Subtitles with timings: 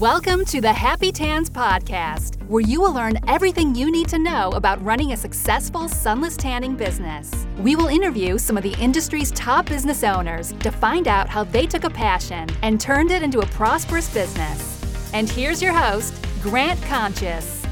[0.00, 4.50] Welcome to the Happy Tans Podcast, where you will learn everything you need to know
[4.50, 7.46] about running a successful sunless tanning business.
[7.58, 11.64] We will interview some of the industry's top business owners to find out how they
[11.68, 14.82] took a passion and turned it into a prosperous business.
[15.14, 17.64] And here's your host, Grant Conscious.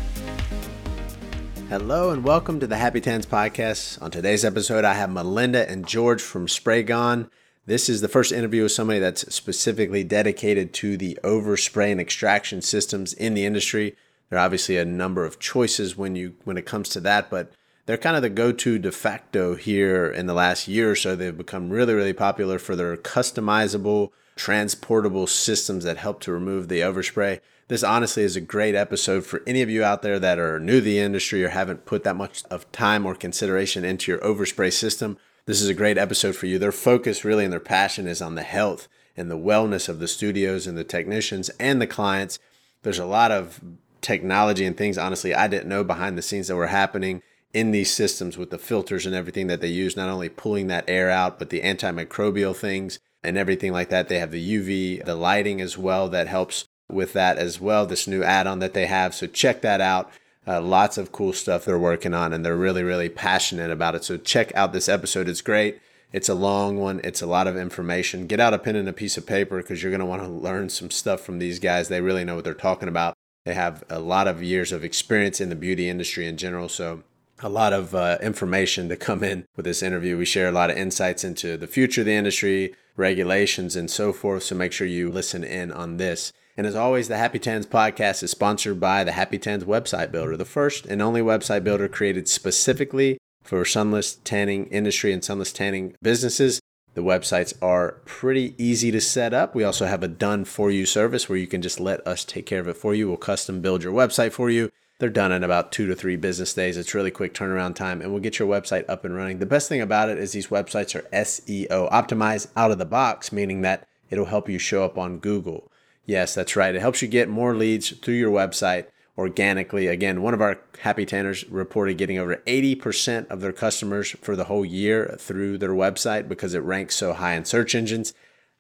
[1.69, 4.01] Hello and welcome to the Happy Tans Podcast.
[4.01, 7.29] On today's episode, I have Malinda and George from Spray Gon.
[7.65, 12.61] This is the first interview with somebody that's specifically dedicated to the overspray and extraction
[12.61, 13.95] systems in the industry.
[14.29, 17.53] There are obviously a number of choices when you when it comes to that, but
[17.87, 21.15] they're kind of the go-to de facto here in the last year or so.
[21.15, 26.81] They've become really, really popular for their customizable, transportable systems that help to remove the
[26.81, 27.39] overspray.
[27.69, 30.81] This honestly is a great episode for any of you out there that are new
[30.81, 34.73] to the industry or haven't put that much of time or consideration into your overspray
[34.73, 36.59] system this is a great episode for you.
[36.59, 40.09] Their focus really and their passion is on the health and the wellness of the
[40.09, 42.39] studios and the technicians and the clients.
[42.83, 43.61] There's a lot of
[44.01, 47.93] technology and things, honestly, I didn't know behind the scenes that were happening in these
[47.93, 51.39] systems with the filters and everything that they use, not only pulling that air out,
[51.39, 54.09] but the antimicrobial things and everything like that.
[54.09, 57.87] They have the UV, the lighting as well that helps with that as well.
[57.87, 59.15] This new add on that they have.
[59.15, 60.11] So check that out.
[60.47, 64.05] Uh, lots of cool stuff they're working on, and they're really, really passionate about it.
[64.05, 65.29] So check out this episode.
[65.29, 65.81] It's great.
[66.13, 67.01] It's a long one.
[67.05, 68.27] It's a lot of information.
[68.27, 70.29] Get out a pen and a piece of paper because you're going to want to
[70.29, 71.89] learn some stuff from these guys.
[71.89, 73.17] They really know what they're talking about.
[73.45, 76.69] They have a lot of years of experience in the beauty industry in general.
[76.69, 77.03] So
[77.43, 80.19] a lot of uh, information to come in with this interview.
[80.19, 84.13] We share a lot of insights into the future of the industry, regulations, and so
[84.13, 84.45] forth.
[84.45, 86.33] So make sure you listen in on this.
[86.57, 90.37] And as always, the Happy Tans podcast is sponsored by the Happy Tans website builder,
[90.37, 95.95] the first and only website builder created specifically for sunless tanning industry and sunless tanning
[96.03, 96.61] businesses.
[96.95, 99.55] The websites are pretty easy to set up.
[99.55, 102.45] We also have a done for you service where you can just let us take
[102.45, 103.09] care of it for you.
[103.09, 104.71] We'll custom build your website for you.
[104.99, 106.77] They're done in about two to three business days.
[106.77, 109.39] It's really quick turnaround time, and we'll get your website up and running.
[109.39, 113.33] The best thing about it is these websites are SEO optimized out of the box,
[113.33, 115.72] meaning that it'll help you show up on Google.
[116.05, 116.75] Yes, that's right.
[116.75, 118.87] It helps you get more leads through your website
[119.17, 119.87] organically.
[119.87, 124.45] Again, one of our happy tanners reported getting over 80% of their customers for the
[124.45, 128.15] whole year through their website because it ranks so high in search engines.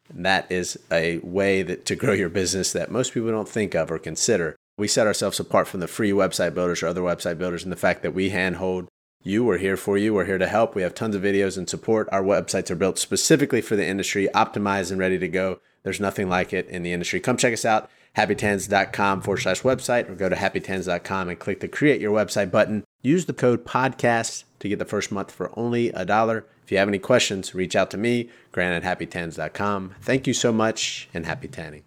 [0.09, 3.75] And that is a way that to grow your business that most people don't think
[3.75, 4.57] of or consider.
[4.77, 7.77] We set ourselves apart from the free website builders or other website builders in the
[7.77, 8.89] fact that we handhold
[9.23, 9.45] you.
[9.45, 10.15] We're here for you.
[10.15, 10.75] We're here to help.
[10.75, 12.09] We have tons of videos and support.
[12.13, 15.61] Our websites are built specifically for the industry, optimized and ready to go.
[15.85, 17.21] There's nothing like it in the industry.
[17.21, 21.69] Come check us out, happytans.com forward slash website, or go to happytans.com and click the
[21.69, 22.85] create your website button.
[23.03, 26.47] Use the code podcast to get the first month for only a dollar.
[26.65, 29.97] If you have any questions, reach out to me, grant at happytans.com.
[30.01, 31.83] Thank you so much and happy tanning.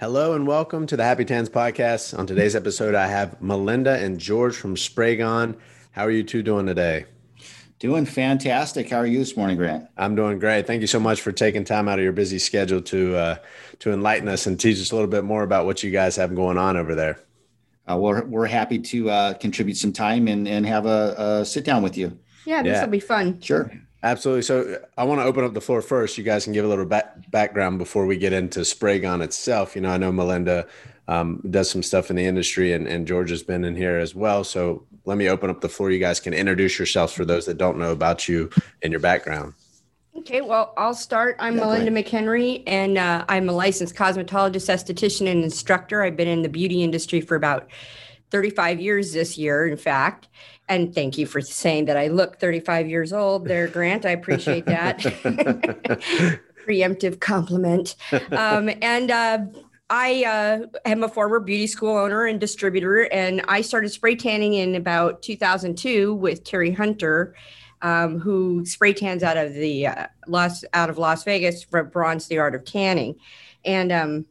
[0.00, 2.16] Hello and welcome to the Happy Tans podcast.
[2.16, 5.56] On today's episode, I have Malinda and George from Spray Gon.
[5.90, 7.06] How are you two doing today?
[7.78, 8.90] Doing fantastic.
[8.90, 9.88] How are you this morning, Grant?
[9.96, 10.66] I'm doing great.
[10.66, 13.36] Thank you so much for taking time out of your busy schedule to uh,
[13.78, 16.34] to enlighten us and teach us a little bit more about what you guys have
[16.34, 17.20] going on over there.
[17.88, 21.64] Uh, we're we're happy to uh, contribute some time and and have a, a sit
[21.64, 22.18] down with you.
[22.44, 23.40] Yeah, this will be fun.
[23.40, 23.70] Sure.
[24.02, 24.42] Absolutely.
[24.42, 26.18] So I want to open up the floor first.
[26.18, 29.74] You guys can give a little back, background before we get into Spray Gon itself.
[29.74, 30.68] You know, I know Malinda
[31.08, 34.14] um, does some stuff in the industry, and, and George has been in here as
[34.14, 34.44] well.
[34.44, 35.90] So let me open up the floor.
[35.90, 38.50] You guys can introduce yourselves for those that don't know about you
[38.82, 39.54] and your background.
[40.14, 41.36] Okay, well, I'll start.
[41.38, 46.02] I'm Malinda McHenry, and uh, I'm a licensed cosmetologist, esthetician, and instructor.
[46.02, 47.70] I've been in the beauty industry for about
[48.30, 50.28] 35 years this year, in fact.
[50.68, 54.04] And thank you for saying that I look 35 years old there, Grant.
[54.04, 54.98] I appreciate that.
[56.66, 57.96] Preemptive compliment.
[58.30, 59.38] Um, and uh,
[59.90, 64.54] I uh, am a former beauty school owner and distributor, and I started spray tanning
[64.54, 67.34] in about 2002 with Terry Hunter,
[67.80, 72.26] um, who spray tans out of the uh, Las out of Las Vegas for Bronze
[72.28, 73.16] the Art of Tanning,
[73.64, 74.26] and um,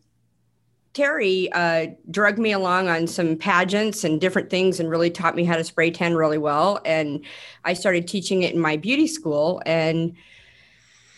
[0.94, 5.44] Terry uh, drugged me along on some pageants and different things, and really taught me
[5.44, 6.80] how to spray tan really well.
[6.86, 7.26] And
[7.66, 10.16] I started teaching it in my beauty school, and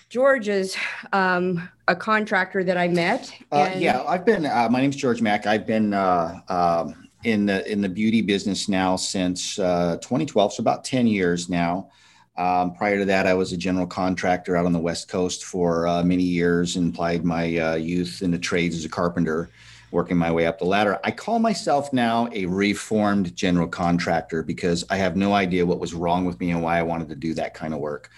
[0.10, 0.76] George is
[1.14, 3.32] um, a contractor that I met.
[3.52, 4.44] Uh, yeah, I've been.
[4.44, 5.46] Uh, my name's George Mack.
[5.46, 10.62] I've been uh, um, in the in the beauty business now since uh, 2012, so
[10.62, 11.92] about 10 years now.
[12.38, 15.88] Um, prior to that, I was a general contractor out on the West Coast for
[15.88, 19.52] uh, many years and applied my uh, youth in the trades as a carpenter,
[19.92, 21.00] working my way up the ladder.
[21.04, 25.94] I call myself now a reformed general contractor because I have no idea what was
[25.94, 28.10] wrong with me and why I wanted to do that kind of work.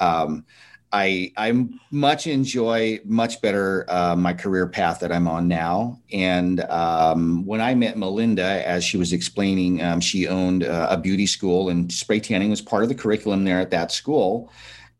[0.00, 0.44] Um,
[0.92, 6.00] I I much enjoy much better uh, my career path that I'm on now.
[6.12, 10.96] And um, when I met Malinda, as she was explaining, um, she owned uh, a
[10.96, 14.50] beauty school, and spray tanning was part of the curriculum there at that school.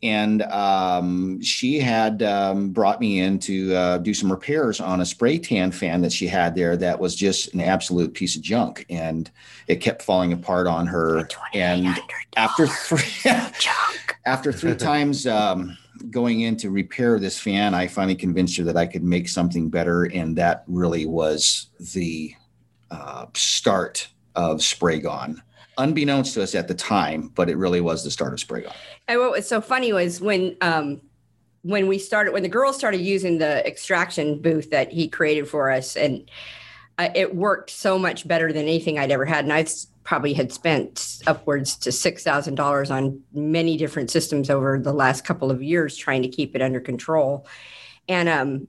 [0.02, 5.06] And um, she had um, brought me in to uh, do some repairs on a
[5.06, 8.84] spray tan fan that she had there that was just an absolute piece of junk.
[8.90, 9.30] And
[9.68, 11.26] it kept falling apart on her.
[11.54, 11.98] And
[12.36, 13.08] after three
[14.26, 15.76] after three times um,
[16.10, 19.70] going in to repair this fan i finally convinced her that i could make something
[19.70, 22.34] better and that really was the
[22.90, 25.42] uh, start of Spray Gon
[25.78, 28.72] unbeknownst to us at the time, but it really was the start of Spray Gon.
[29.08, 31.00] And what was so funny was when um,
[31.62, 35.70] when we started when the girls started using the extraction booth that he created for
[35.70, 36.30] us, and
[36.98, 39.44] uh, it worked so much better than anything I'd ever had.
[39.44, 39.66] And I
[40.06, 45.24] probably had spent upwards to six thousand dollars on many different systems over the last
[45.24, 47.46] couple of years trying to keep it under control.
[48.08, 48.68] And um,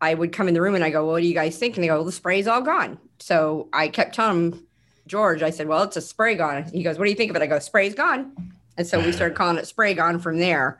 [0.00, 1.84] I would come in the room and I go, "What do you guys think?" And
[1.84, 4.66] they go, well, "The spray's all gone." So I kept telling them
[5.08, 6.64] George, I said, well, it's a spray gone.
[6.72, 7.42] He goes, what do you think of it?
[7.42, 8.52] I go, spray's gone.
[8.76, 10.78] And so we started calling it Spray Gon from there.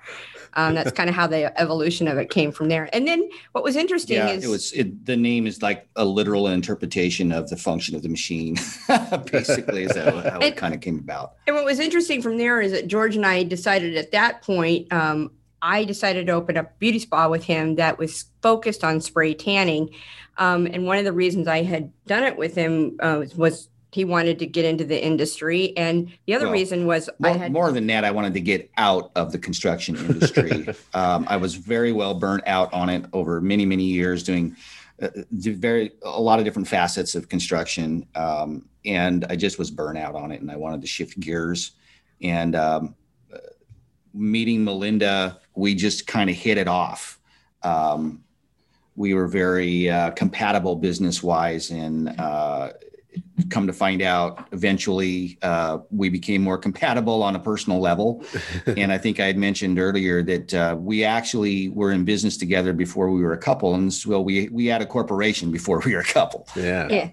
[0.54, 2.88] Um, that's kind of how the evolution of it came from there.
[2.92, 6.04] And then what was interesting yeah, is it was it, the name is like a
[6.04, 8.56] literal interpretation of the function of the machine.
[9.30, 11.34] Basically, is how, how and, it kind of came about.
[11.46, 14.92] And what was interesting from there is that George and I decided at that point,
[14.92, 15.30] um,
[15.62, 19.34] I decided to open up a beauty spa with him that was focused on spray
[19.34, 19.90] tanning.
[20.36, 24.04] Um, and one of the reasons I had done it with him uh, was he
[24.04, 25.76] wanted to get into the industry.
[25.76, 28.70] And the other well, reason was more, had, more, than that i wanted to get
[28.76, 30.68] out of the construction industry.
[30.94, 34.56] Um, i was very well burnt out on it over many many years doing
[35.00, 38.06] uh, very a lot of different facets of construction.
[38.14, 41.72] Um, and i just was burnt out on it and i wanted to shift gears.
[42.20, 42.94] And um,
[44.12, 47.18] meeting Malinda we just kind of hit it off.
[47.62, 48.22] Um,
[48.94, 52.70] we were very uh, compatible business wise and uh,
[53.50, 58.24] come to find out eventually uh, we became more compatible on a personal level.
[58.66, 62.72] And i think i had mentioned earlier that uh, we actually were in business together
[62.72, 63.74] before we were a couple.
[63.74, 66.46] And well we we had a corporation before we were a couple.
[66.54, 66.88] Yeah.
[66.90, 67.10] Yeah.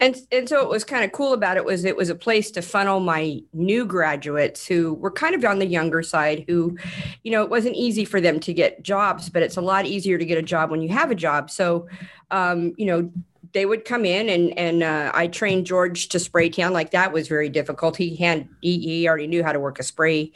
[0.00, 2.50] And and so it was kind of cool about it was it was a place
[2.52, 6.76] to funnel my new graduates who were kind of on the younger side who
[7.22, 10.18] you know it wasn't easy for them to get jobs but it's a lot easier
[10.18, 11.50] to get a job when you have a job.
[11.50, 11.86] So
[12.30, 13.12] um, you know
[13.52, 16.72] they would come in and and uh, I trained George to spray tan.
[16.72, 17.96] Like that was very difficult.
[17.96, 20.32] He had he, he already knew how to work a spray,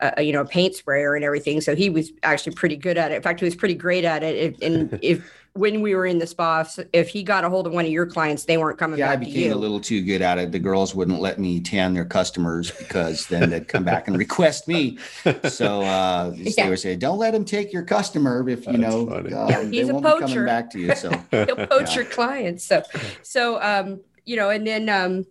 [0.00, 1.60] uh, you know, paint sprayer and everything.
[1.60, 3.16] So he was actually pretty good at it.
[3.16, 4.62] In fact, he was pretty great at it.
[4.62, 7.84] And if when we were in the spa, if he got a hold of one
[7.84, 9.18] of your clients, they weren't coming yeah, back.
[9.18, 10.50] I became a little too good at it.
[10.50, 14.66] The girls wouldn't let me tan their customers because then they'd come back and request
[14.66, 14.96] me.
[15.48, 16.64] So uh, yeah.
[16.64, 19.90] they would say, "Don't let him take your customer if you That's know um, he's
[19.90, 20.26] a poacher.
[20.26, 21.96] coming back to you." So he'll poach yeah.
[21.96, 22.64] your clients.
[22.64, 22.82] So
[23.22, 25.26] so um, you know, and then um,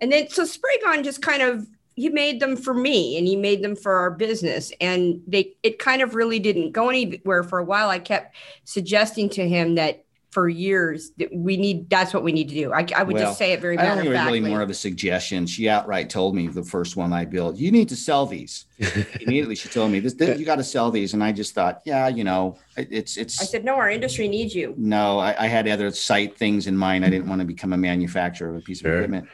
[0.00, 3.36] and then so Spray Gon just kind of he made them for me and he
[3.36, 4.72] made them for our business.
[4.80, 7.88] And they it kind of really didn't go anywhere for a while.
[7.88, 10.04] I kept suggesting to him that
[10.34, 12.72] for years that we need that's what we need to do.
[12.72, 14.62] I, I would well, just say it very i don't think it was really more
[14.62, 15.46] of a suggestion.
[15.46, 18.66] She outright told me the first one i built you need to sell these.
[19.20, 21.14] Immediately she told me this, this you got to sell these.
[21.14, 24.56] And i just thought yeah you know it's it's i said no our industry needs
[24.56, 24.74] you.
[24.76, 27.04] No i, I had other site things in mind.
[27.04, 29.28] I didn't want to become a manufacturer of a piece of equipment.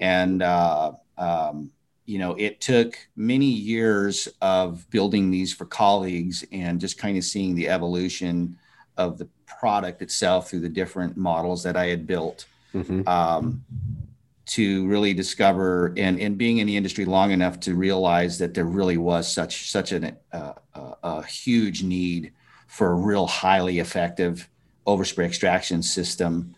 [0.00, 1.70] And uh um
[2.10, 7.22] you know, it took many years of building these for colleagues and just kind of
[7.22, 8.58] seeing the evolution
[8.96, 13.06] of the product itself through the different models that I had built mm-hmm.
[13.06, 13.64] um,
[14.46, 18.64] to really discover and, and being in the industry long enough to realize that there
[18.64, 22.32] really was such such an, uh, a, a huge need
[22.66, 24.48] for a real highly effective
[24.84, 26.56] overspray extraction system.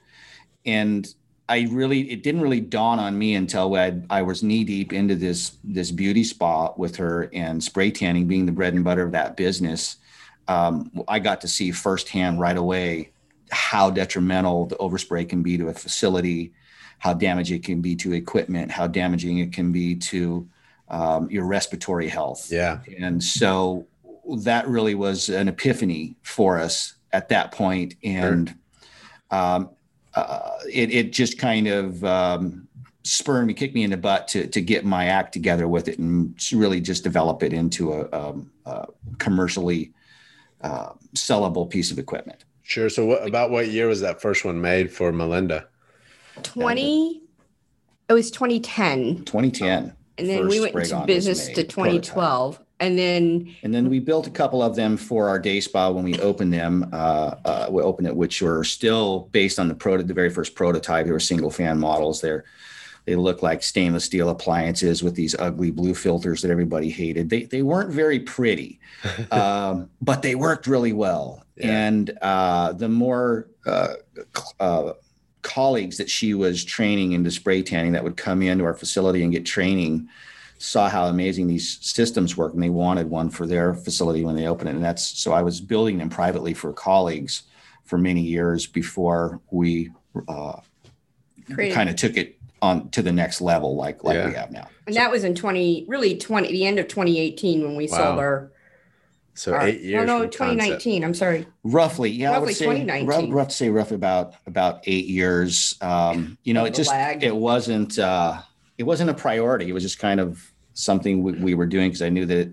[0.65, 1.15] And
[1.49, 5.15] I really it didn't really dawn on me until I, I was knee deep into
[5.15, 9.13] this this beauty spa with her and spray tanning being the bread and butter of
[9.13, 9.97] that business.
[10.49, 13.13] Um, I got to see firsthand right away
[13.51, 16.53] how detrimental the overspray can be to a facility,
[16.99, 20.49] how damaging it can be to equipment, how damaging it can be to
[20.89, 22.51] um, your respiratory health.
[22.51, 23.87] Yeah, and so
[24.39, 28.49] that really was an epiphany for us at that point, and.
[28.49, 28.59] Sure.
[29.31, 29.71] Um,
[30.15, 32.69] uh, it, it just kind of um,
[33.03, 35.99] spurred me, kicked me in the butt to, to get my act together with it
[35.99, 38.87] and really just develop it into a, um, a
[39.19, 39.93] commercially
[40.61, 42.45] uh, sellable piece of equipment.
[42.63, 42.89] Sure.
[42.89, 45.67] So, what about what year was that first one made for Malinda?
[46.43, 47.23] 20,
[48.09, 49.25] it was 2010.
[49.25, 49.95] 2010.
[50.19, 52.62] And then we went into business to 2012.
[52.83, 52.91] Prototype.
[52.91, 56.05] and then and then we built a couple of them for our day spa when
[56.05, 56.89] we opened them.
[56.93, 60.55] Uh, uh, we opened it, which were still based on the proto, the very first
[60.55, 61.07] prototype.
[61.07, 62.21] They were single fan models.
[62.21, 62.45] They're
[63.05, 67.31] they look like stainless steel appliances with these ugly blue filters that everybody hated.
[67.31, 68.81] They they weren't very pretty,
[69.31, 71.45] um, but they worked really well.
[71.57, 71.87] Yeah.
[71.87, 73.95] And uh, the more uh,
[74.61, 74.93] uh,
[75.43, 79.33] colleagues that she was training into spray tanning that would come into our facility and
[79.33, 80.09] get training
[80.63, 84.47] saw how amazing these systems work and they wanted one for their facility when they
[84.47, 87.43] opened it and that's so i was building them privately for colleagues
[87.85, 89.91] for many years before we
[90.29, 90.61] uh,
[91.57, 94.27] kind of took it on to the next level like like yeah.
[94.27, 97.63] we have now and so, that was in 20 really 20 the end of 2018
[97.63, 97.97] when we wow.
[97.97, 98.53] sold our
[99.35, 100.07] so eight years.
[100.07, 101.01] No, no, 2019.
[101.01, 101.05] Concept.
[101.05, 101.47] I'm sorry.
[101.65, 103.09] Roughly, yeah, roughly I would say, 2019.
[103.09, 105.79] Rough, rough to say roughly about about eight years.
[105.81, 107.25] Um, you know, it just lag.
[107.25, 108.43] it wasn't uh,
[108.77, 109.71] it wasn't a priority.
[109.71, 112.53] It was just kind of something we, we were doing because I knew that it,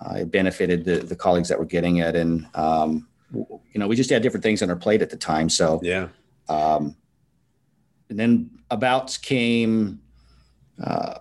[0.00, 3.96] uh, it benefited the, the colleagues that were getting it, and um, you know, we
[3.96, 5.48] just had different things on our plate at the time.
[5.48, 6.08] So yeah.
[6.48, 6.96] Um,
[8.08, 10.00] and then about came.
[10.82, 11.18] Uh,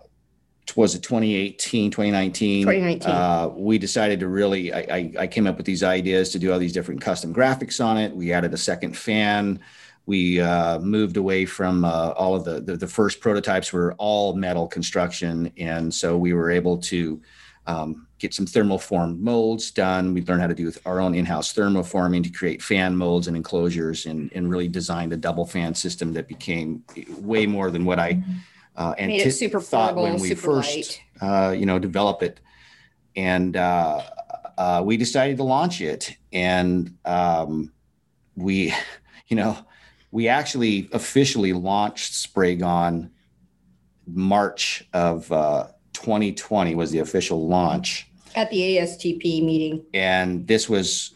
[0.75, 5.57] was it 2018 2019 2019 uh, we decided to really I, I, I, came up
[5.57, 8.57] with these ideas to do all these different custom graphics on it we added a
[8.57, 9.59] second fan
[10.07, 14.33] we uh, moved away from uh, all of the, the, the first prototypes were all
[14.33, 15.51] metal construction.
[15.57, 17.21] And so we were able to
[17.67, 20.13] um, get some thermoformed molds done.
[20.13, 24.05] We learned how to do our own in-house thermoforming to create fan molds and enclosures
[24.05, 26.85] and, and really designed a double fan system that became
[27.19, 28.31] way more than what i mm-hmm.
[28.77, 32.39] uh, and Made it super thought portable, when we first uh, you know develop it.
[33.17, 34.03] And uh,
[34.57, 36.15] uh, we decided to launch it.
[36.31, 37.73] And um,
[38.37, 38.73] we
[39.27, 39.57] you know
[40.11, 43.11] we actually officially launched Spray Gon
[44.07, 45.27] march of
[45.93, 48.09] 2020 uh, was the official launch.
[48.35, 49.83] At the astp meeting.
[49.93, 51.13] And this was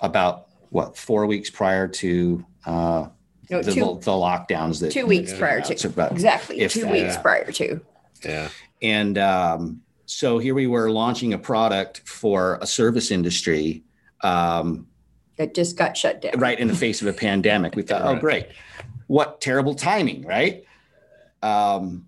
[0.00, 3.08] about what four weeks prior to uh,
[3.50, 5.88] no, the, two, the lockdowns that two weeks prior to.
[5.88, 7.22] About, exactly two that, weeks yeah.
[7.22, 7.80] prior to.
[8.24, 8.48] Yeah.
[8.82, 13.84] And um, so here we were launching a product for a service industry
[14.22, 14.86] um,
[15.38, 16.32] that just got shut down.
[16.38, 17.74] Right in the face of a pandemic.
[17.74, 18.48] We thought oh, great.
[19.06, 20.64] What terrible timing right?
[21.42, 22.06] Um,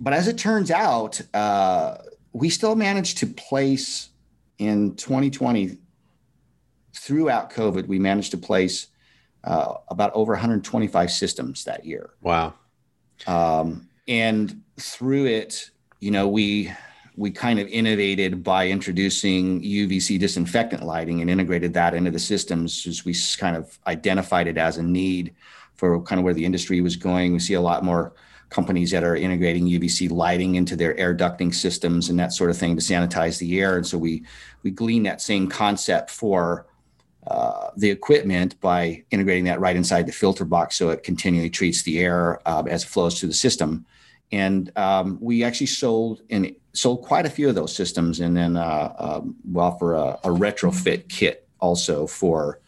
[0.00, 1.98] but as it turns out uh,
[2.32, 4.10] we still managed to place
[4.58, 5.76] in 2020
[6.94, 8.86] throughout covid we managed to place
[9.46, 12.10] uh, about over 125 systems that year.
[12.20, 12.54] Wow.
[13.26, 16.72] Um, and through it, you know, we
[17.16, 22.86] we kind of innovated by introducing UVC disinfectant lighting and integrated that into the systems
[22.86, 25.34] as we kind of identified it as a need
[25.76, 27.32] for kind of where the industry was going.
[27.32, 28.12] We see a lot more
[28.50, 32.56] companies that are integrating UVC lighting into their air ducting systems and that sort of
[32.56, 33.76] thing to sanitize the air.
[33.76, 34.24] And so we
[34.62, 36.66] we glean that same concept for
[37.26, 41.82] uh, the equipment by integrating that right inside the filter box so it continually treats
[41.82, 43.84] the air uh, as it flows through the system.
[44.32, 48.56] And um, we actually sold and sold quite a few of those systems, and then
[48.56, 52.60] uh, um, we offer a, a, retrofit kit also for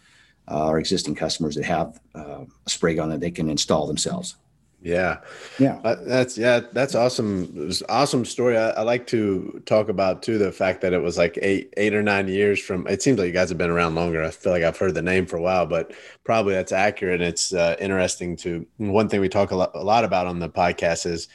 [0.50, 4.37] uh, our existing customers that have uh, a Spray Gon that they can install themselves.
[4.81, 5.19] Yeah.
[5.59, 5.81] Yeah.
[5.83, 7.53] Uh, that's, yeah, that's awesome.
[7.57, 8.57] It was awesome story.
[8.57, 11.95] I, I, like to talk about too, the fact that it was like eight, eight
[11.95, 14.23] or nine years from, it seems like you guys have been around longer.
[14.23, 17.21] I feel like I've heard the name for a while, but probably that's accurate.
[17.21, 20.38] And it's uh, interesting to, one thing we talk a lot, a lot about on
[20.38, 21.27] the podcast is,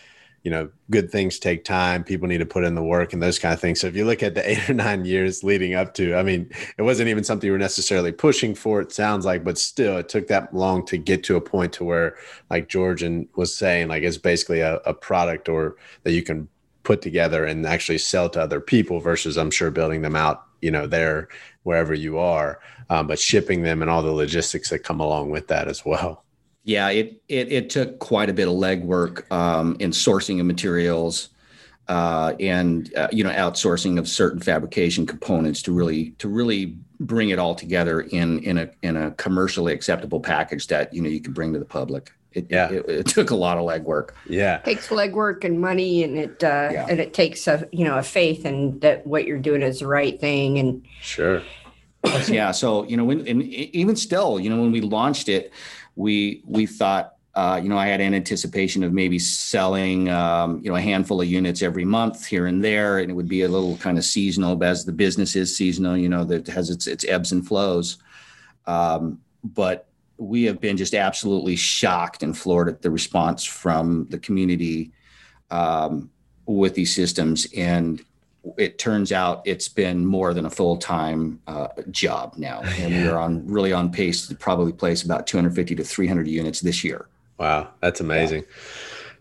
[0.44, 2.04] you know, good things take time.
[2.04, 3.80] People need to put in the work and those kind of things.
[3.80, 6.50] So if you look at the eight or nine years leading up to, I mean,
[6.78, 8.82] it wasn't even something you were necessarily pushing for.
[8.82, 11.86] It sounds like, but still, it took that long to get to a point to
[11.86, 12.18] where,
[12.50, 16.50] like Georgian was saying, like it's basically a, a product or that you can
[16.84, 20.72] put together and actually sell to other people versus, I'm sure, building them out, you
[20.72, 21.30] know, there
[21.64, 22.60] wherever you are,
[22.90, 26.23] um, but shipping them and all the logistics that come along with that as well.
[26.64, 31.30] Yeah, it it, it took quite a bit of legwork um, in sourcing of materials
[31.88, 37.30] uh, and uh, you know outsourcing of certain fabrication components to really to really bring
[37.30, 41.20] it all together in in a in a commercially acceptable package that you know you
[41.20, 42.12] can bring to the public.
[42.32, 42.72] It, yeah.
[42.72, 44.12] it, it took a lot of legwork.
[44.28, 46.88] Yeah, it takes legwork and money, and it uh, yeah.
[46.90, 49.88] and it takes a you know a faith and that what you're doing is the
[49.88, 50.58] right thing.
[50.58, 51.44] And sure,
[52.28, 52.52] yeah.
[52.52, 55.52] So you know, when and even still, you know, when we launched it,
[55.96, 60.70] we we thought uh, you know I had an anticipation of maybe selling um, you
[60.70, 63.48] know a handful of units every month here and there, and it would be a
[63.48, 65.98] little kind of seasonal as the business is seasonal.
[65.98, 67.98] You know that has its its ebbs and flows,
[68.66, 74.20] um, but we have been just absolutely shocked and floored at the response from the
[74.20, 74.92] community
[75.52, 76.10] um,
[76.46, 78.04] with these systems and
[78.58, 83.04] it turns out it's been more than a full time uh, job now, and yeah.
[83.04, 86.84] we are on really on pace to probably place about 250 to 300 units this
[86.84, 87.08] year.
[87.38, 88.42] Wow, that's amazing.
[88.42, 88.56] Yeah.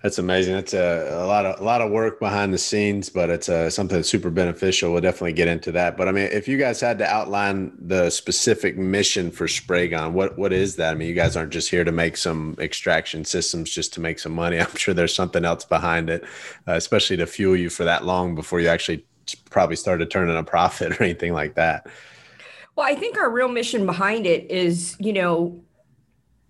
[0.03, 0.55] That's amazing.
[0.55, 3.71] That's a, a, lot of a lot of work behind the scenes, but it's uh,
[3.71, 4.91] something that's super beneficial.
[4.91, 5.97] We'll definitely get into that.
[5.97, 10.13] But I mean, if you guys had to outline the specific mission for Spray Gon,
[10.13, 10.91] what what is that?
[10.91, 14.19] I mean, you guys aren't just here to make some extraction systems just to make
[14.19, 14.59] some money.
[14.61, 16.25] I'm sure there's something else behind it,
[16.67, 20.43] uh, especially to fuel you for that long before you actually probably started turning a
[20.43, 21.87] profit or anything like that.
[22.77, 25.63] Well, I think our real mission behind it is, you know,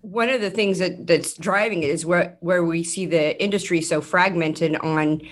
[0.03, 3.81] one of the things that that's driving it is where where we see the industry
[3.81, 5.23] so fragmented on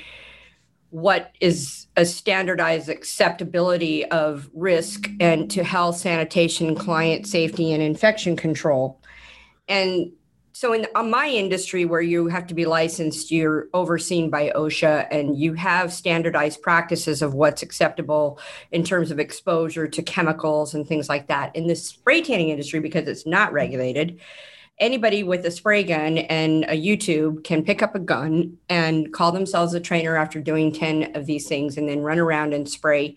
[0.91, 8.37] what is a standardized acceptability of risk and to health sanitation client safety and infection
[8.37, 9.01] control
[9.69, 10.13] and
[10.61, 15.39] so in my industry where you have to be licensed you're overseen by osha and
[15.39, 18.39] you have standardized practices of what's acceptable
[18.71, 21.57] in terms of exposure to chemicals and things like that.
[21.57, 24.21] In the spray tanning industry because it's not regulated
[24.79, 29.33] anybody with a spray gun and a YouTube can pick up a gun and call
[29.33, 33.17] themselves a trainer after doing 10 of these things and then run around and spray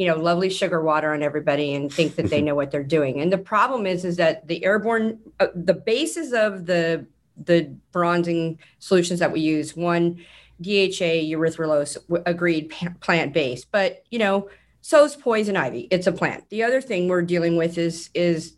[0.00, 3.20] you know lovely sugar water on everybody and think that they know what they're doing.
[3.20, 7.04] And the problem is is that the airborne uh, the basis of the
[7.36, 10.14] the bronzing solutions that we use one
[10.62, 14.48] DHA erythrulose agreed plant based but you know
[14.80, 15.86] so is poison ivy.
[15.90, 16.48] It's a plant.
[16.48, 18.56] The other thing we're dealing with is is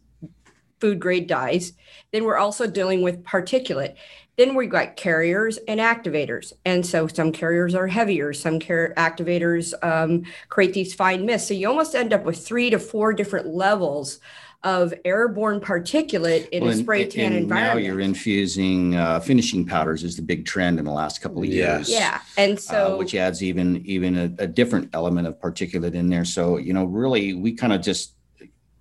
[0.79, 1.73] food grade dyes.
[2.13, 3.97] Then we're also dealing with particulate.
[4.37, 6.53] Then we've got carriers and activators.
[6.65, 11.49] And so some carriers are heavier, some car- activators um, create these fine mists.
[11.49, 14.21] So you almost end up with three to four different levels
[14.65, 17.81] of airborne particulate in well, a spray tan and environment.
[17.81, 21.47] Now you're infusing uh, finishing powders is the big trend in the last couple of
[21.47, 21.91] years.
[21.91, 25.95] Yeah, and uh, so uh, which adds even even a, a, different element of particulate
[25.95, 26.25] in there.
[26.25, 28.15] So you know, really, we kind of just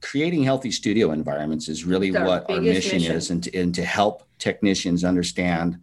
[0.02, 3.74] creating healthy studio environments is really our what our mission, mission, is and to, and
[3.76, 5.80] to help technicians understand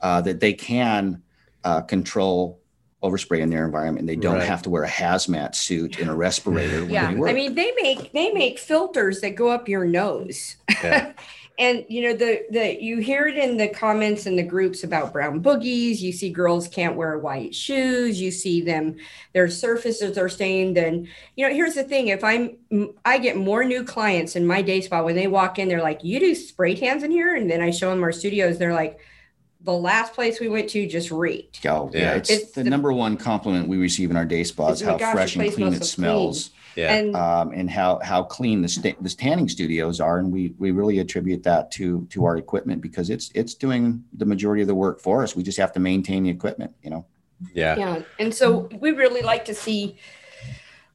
[0.00, 1.22] uh, that they can
[1.64, 2.60] uh, control
[3.02, 4.06] overspray in their environment.
[4.06, 4.46] They don't right.
[4.46, 6.84] have to wear a hazmat suit and a respirator.
[6.84, 10.56] yeah, I mean they make they make filters that go up your nose.
[10.82, 11.12] Yeah.
[11.58, 15.12] and you know the the you hear it in the comments in the groups about
[15.12, 16.00] brown boogies.
[16.00, 18.20] You see girls can't wear white shoes.
[18.20, 18.96] You see them
[19.32, 20.76] their surfaces are stained.
[20.76, 22.08] And you know here's the thing.
[22.08, 22.56] If i'm
[23.04, 26.02] i get more new clients in my day spa when they walk in they're like
[26.02, 27.36] you do spray tans in here?
[27.36, 28.98] And then i show them our studios they're like
[29.60, 31.64] the last place we went to just reeked.
[31.64, 32.16] Oh, yeah.
[32.16, 35.12] It's, it's the, the, number one compliment we receive in our day spas, oh how
[35.12, 36.48] fresh and clean it smells.
[36.48, 36.94] Clean yeah.
[36.94, 40.70] and, um, and how how clean the sta- the tanning studios are, and we we
[40.70, 44.74] really attribute that to to our equipment because it's it's doing the majority of the
[44.74, 45.36] work for us.
[45.36, 47.06] We just have to maintain the equipment, you know.
[47.52, 47.76] Yeah.
[47.76, 49.96] Yeah, and so we really like to see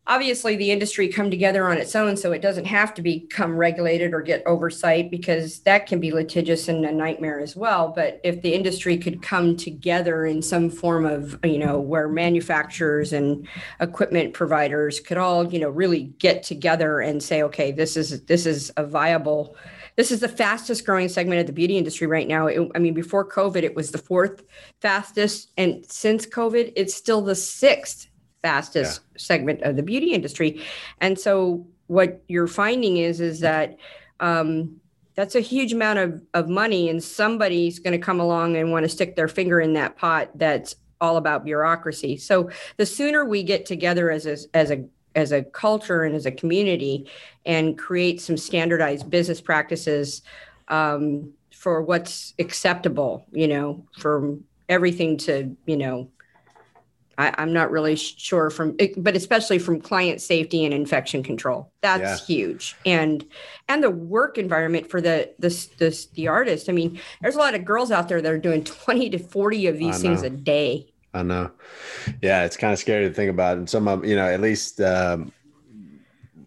[0.10, 4.12] obviously the industry come together on its own so it doesn't have to become regulated
[4.12, 8.42] or get oversight because that can be litigious and a nightmare as well but if
[8.42, 13.48] the industry could come together in some form of you know where manufacturers and
[13.80, 18.48] equipment providers could all you know really get together and say okay this is this
[18.48, 19.56] is a viable
[19.96, 22.48] this is the fastest growing segment of the beauty industry right now.
[22.48, 24.44] It, I mean, before COVID, it was the fourth
[24.80, 25.52] fastest.
[25.58, 28.08] And since COVID, it's still the sixth
[28.42, 29.18] fastest yeah.
[29.18, 30.62] segment of the beauty industry.
[31.02, 33.78] And so what you're finding is is that
[34.20, 34.80] um,
[35.16, 38.84] that's a huge amount of, of money and somebody's going to come along and want
[38.84, 42.18] to stick their finger in that pot that's all about bureaucracy.
[42.18, 46.26] So the sooner we get together as a, as a as a culture and as
[46.26, 47.08] a community
[47.46, 50.22] and create some standardized business practices
[50.68, 56.08] um, for what's acceptable, you know, from everything to, you know,
[57.20, 61.70] I, am not really sure from, but especially from client safety and infection control.
[61.82, 62.26] That's yeah.
[62.26, 63.26] huge, and
[63.68, 66.70] and the work environment for the the the the artist.
[66.70, 69.68] I mean, there's a lot of girls out there that are doing 20 to 40
[69.68, 70.94] of these things a day.
[71.14, 71.52] I know.
[72.22, 74.80] Yeah, it's kind of scary to think about, and some of you know, at least.
[74.80, 75.34] Um,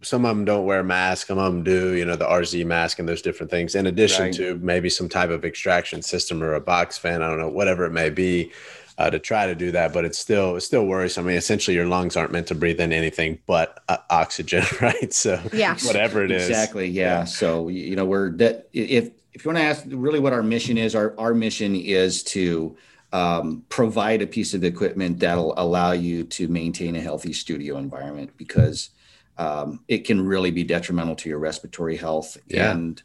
[0.04, 2.98] some of them don't wear masks, some of them do, you know, the RZ mask
[2.98, 4.34] and those different things, in addition right.
[4.34, 7.84] to maybe some type of extraction system or a box fan, I don't know, whatever
[7.84, 8.50] it may be
[8.98, 11.24] uh, to try to do that, but it's still it's still worrisome.
[11.24, 15.12] I mean, essentially, your lungs aren't meant to breathe in anything but uh, oxygen, right?
[15.12, 16.88] So yeah, whatever it is, exactly.
[16.88, 17.20] Yeah.
[17.20, 17.24] yeah.
[17.24, 20.76] So you know, we're that if if you want to ask really what our mission
[20.78, 22.76] is, our our mission is to
[23.12, 28.30] um, provide a piece of equipment that'll allow you to maintain a healthy studio environment
[28.36, 28.90] because
[29.38, 32.72] um, it can really be detrimental to your respiratory health yeah.
[32.72, 33.02] and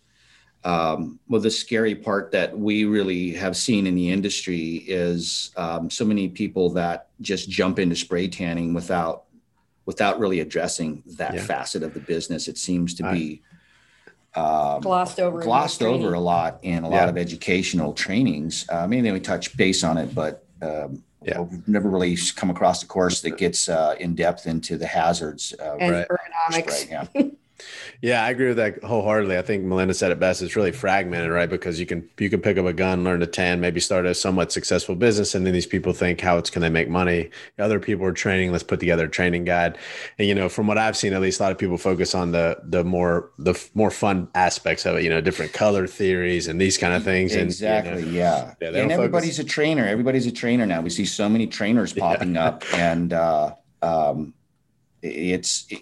[0.67, 5.89] um, well, the scary part that we really have seen in the industry is um,
[5.89, 9.23] so many people that just jump into spray tanning without
[9.86, 11.41] without really addressing that Yeah.
[11.43, 12.49] facet of the business.
[12.49, 13.41] It seems to I- be
[14.36, 15.41] um, glossed over.
[15.41, 16.99] glossed over a lot in a Yeah.
[16.99, 18.65] lot of educational trainings.
[18.69, 21.39] Uh, maybe we touch base on it, but um, Yeah.
[21.39, 25.53] we've never really come across a course that gets uh, in depth into the hazards.
[25.53, 26.08] Of and Right.
[26.10, 26.71] ergonomics.
[26.71, 27.08] spray.
[27.15, 27.23] Yeah.
[28.02, 29.38] Yeah, I agree with that wholeheartedly.
[29.38, 30.41] I think Malinda said it best.
[30.41, 31.50] It's really fragmented, right?
[31.50, 34.13] Because you can you can pick up a gun, learn to tan, maybe start a
[34.13, 37.30] somewhat successful business, and then these people think, how it's can they make money?
[37.58, 38.52] Other people are training.
[38.52, 39.78] Let's put together a training guide.
[40.20, 42.32] And you know, from what I've seen, at least a lot of people focus on
[42.32, 45.04] the the more the more fun aspects of it.
[45.04, 47.32] You know, different color theories and these kind of things.
[47.32, 48.10] And, you know, exactly.
[48.10, 48.54] yeah.
[48.62, 49.86] Yeah, and focus- a trainer.
[49.86, 50.82] Everybody's a trainer now.
[50.82, 52.04] We see so many trainers Yeah.
[52.04, 54.34] popping up, and uh, um,
[55.02, 55.82] it's it,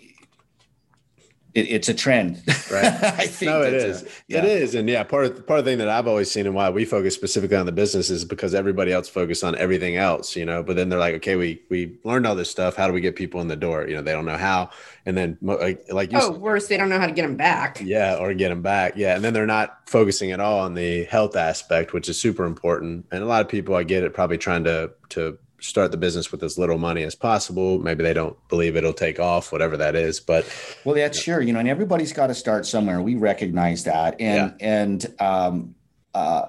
[1.56, 2.44] it's a trend.
[2.72, 2.86] Right.
[3.04, 4.04] I think no, it that's is.
[4.04, 4.38] a- yeah.
[4.39, 6.56] It is, and yeah, part of part of the thing that I've always seen and
[6.56, 10.36] why we focus specifically on the business is because everybody else focus on everything else,
[10.36, 10.63] you know.
[10.63, 12.76] But then they're like, okay, we we learned all this stuff.
[12.76, 13.88] How do we get people in the door?
[13.88, 14.72] You know, they don't know how,
[15.06, 17.38] and then like like you Oh, said, worse, they don't know how to get them
[17.38, 17.80] back.
[17.84, 21.04] yeah, or get them back, yeah, and then they're not focusing at all on the
[21.06, 23.06] health aspect, which is super important.
[23.12, 25.38] And a lot of people, I get it, probably trying to to
[25.69, 27.80] start the business with as little money as possible.
[27.80, 30.19] Maybe they don't believe it'll take off, whatever that is.
[30.19, 30.47] But
[30.84, 33.01] Well, that's sure, you know, and everybody's got to start somewhere.
[33.01, 35.75] We recognize that, and and um,
[36.13, 36.47] uh,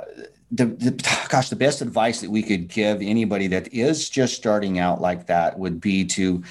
[0.50, 4.78] the, the gosh, the best advice that we could give anybody that is just starting
[4.78, 6.42] out like that would be to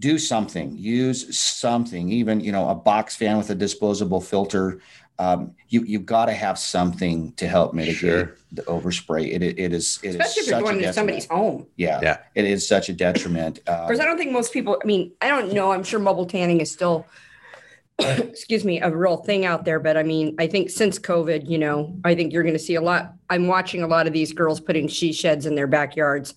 [0.00, 4.80] do something, use something, even you know, a box fan with a disposable filter.
[5.18, 8.36] Um, you you've got to have something to help mitigate Sure.
[8.50, 9.32] the overspray.
[9.32, 11.66] It it is it is Especially if you're going to somebody's home.
[11.76, 12.18] Yeah, Yeah.
[12.34, 13.60] it is such a detriment.
[13.68, 15.70] Um, Because I don't think most people, I mean, I don't know.
[15.70, 17.06] I'm sure mobile tanning is still,
[18.00, 19.78] excuse me, a real thing out there.
[19.78, 22.74] But I mean, I think since COVID, you know, I think you're going to see
[22.74, 23.12] a lot.
[23.30, 26.34] I'm watching a lot of these girls putting she sheds in their backyards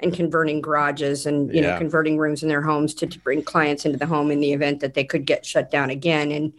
[0.00, 1.72] and converting garages and, you Yeah.
[1.74, 4.52] know, converting rooms in their homes to, to bring clients into the home in the
[4.52, 6.32] event that they could get shut down again.
[6.32, 6.52] And,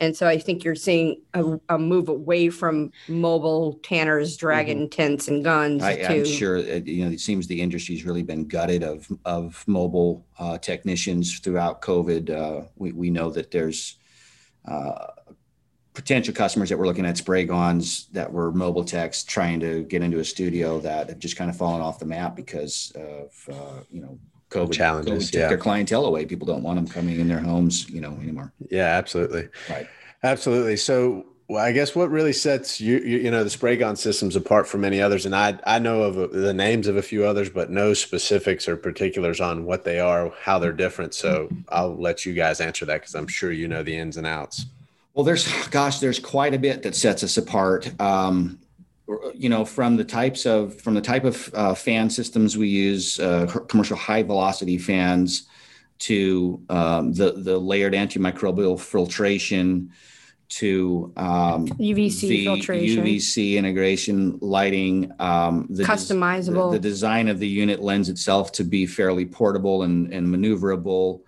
[0.00, 5.28] and so I think you're seeing a, a move away from mobile tanners, dragon tents
[5.28, 8.82] and guns I, I'm sure it, you know it seems the industry's really been gutted
[8.82, 12.30] of of mobile uh, technicians throughout COVID.
[12.30, 13.96] Uh, we we know that there's
[14.66, 15.06] uh,
[15.94, 20.02] potential customers that were looking at spray guns that were mobile techs trying to get
[20.02, 23.82] into a studio that have just kind of fallen off the map because of uh,
[23.90, 24.18] you know
[24.54, 25.48] COVID Challenges, COVID took yeah.
[25.48, 26.24] their clientele away.
[26.24, 28.52] People don't want them coming in their homes, you know, anymore.
[28.70, 29.48] yeah, absolutely.
[29.68, 29.86] Right.
[30.22, 30.76] Absolutely.
[30.78, 34.36] So, well, I guess what really sets you, you, you know, the Spray Gon systems
[34.36, 37.50] apart from many others, and I, I know of the names of a few others,
[37.50, 41.12] but no specifics or particulars on what they are, how they're different.
[41.12, 44.26] So, I'll let you guys answer that because I'm sure you know the ins and
[44.26, 44.64] outs.
[45.12, 47.92] Well, there's, gosh, there's quite a bit that sets us apart.
[48.00, 48.58] Um,
[49.34, 53.20] you know, from the types of, from the type of uh, fan systems we use,
[53.20, 55.46] uh, commercial high velocity fans,
[55.96, 59.90] to um, the the layered antimicrobial filtration,
[60.48, 63.04] to um, UVC filtration.
[63.04, 66.72] UVC integration, lighting, um, the des- Customizable.
[66.72, 71.20] The, the design of the unit lends itself to be fairly portable and, and maneuverable.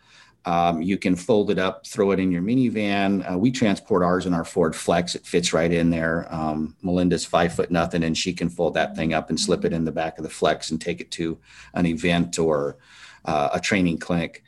[0.46, 3.30] Um, you can fold it up, throw it in your minivan.
[3.30, 5.16] Uh, we transport ours in our Ford Flex.
[5.16, 6.32] It fits right in there.
[6.32, 9.72] Um, Malinda's five foot nothing, and she can fold that thing up and slip it
[9.72, 11.36] in the back of the Flex and take it to
[11.74, 12.78] an event or
[13.24, 14.44] uh, a training clinic.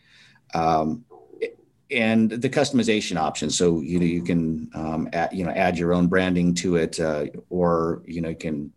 [0.54, 1.04] Um,
[1.90, 3.56] and the customization options.
[3.58, 7.00] So you know you can um, add you know add your own branding to it,
[7.00, 8.72] uh, or you know you can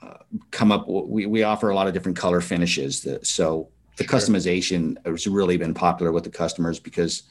[0.00, 0.18] uh,
[0.52, 0.86] come up.
[0.86, 3.02] We we offer a lot of different color finishes.
[3.02, 4.18] That, so the Sure.
[4.18, 7.22] customization has really been popular with the customers because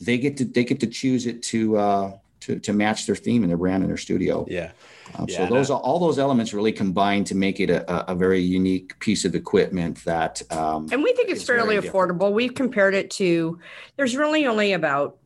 [0.00, 3.42] they get to they get to choose it to uh, to to match their theme
[3.42, 4.46] and their brand and their studio.
[4.48, 4.70] Yeah.
[5.14, 8.12] Um, Yeah, so those are, all those elements really combine to make it a, a-
[8.12, 10.40] a very unique piece of equipment that.
[10.52, 12.32] Um, And we think it's It's fairly affordable.
[12.32, 13.58] We've compared it to,
[13.96, 15.18] there's really only about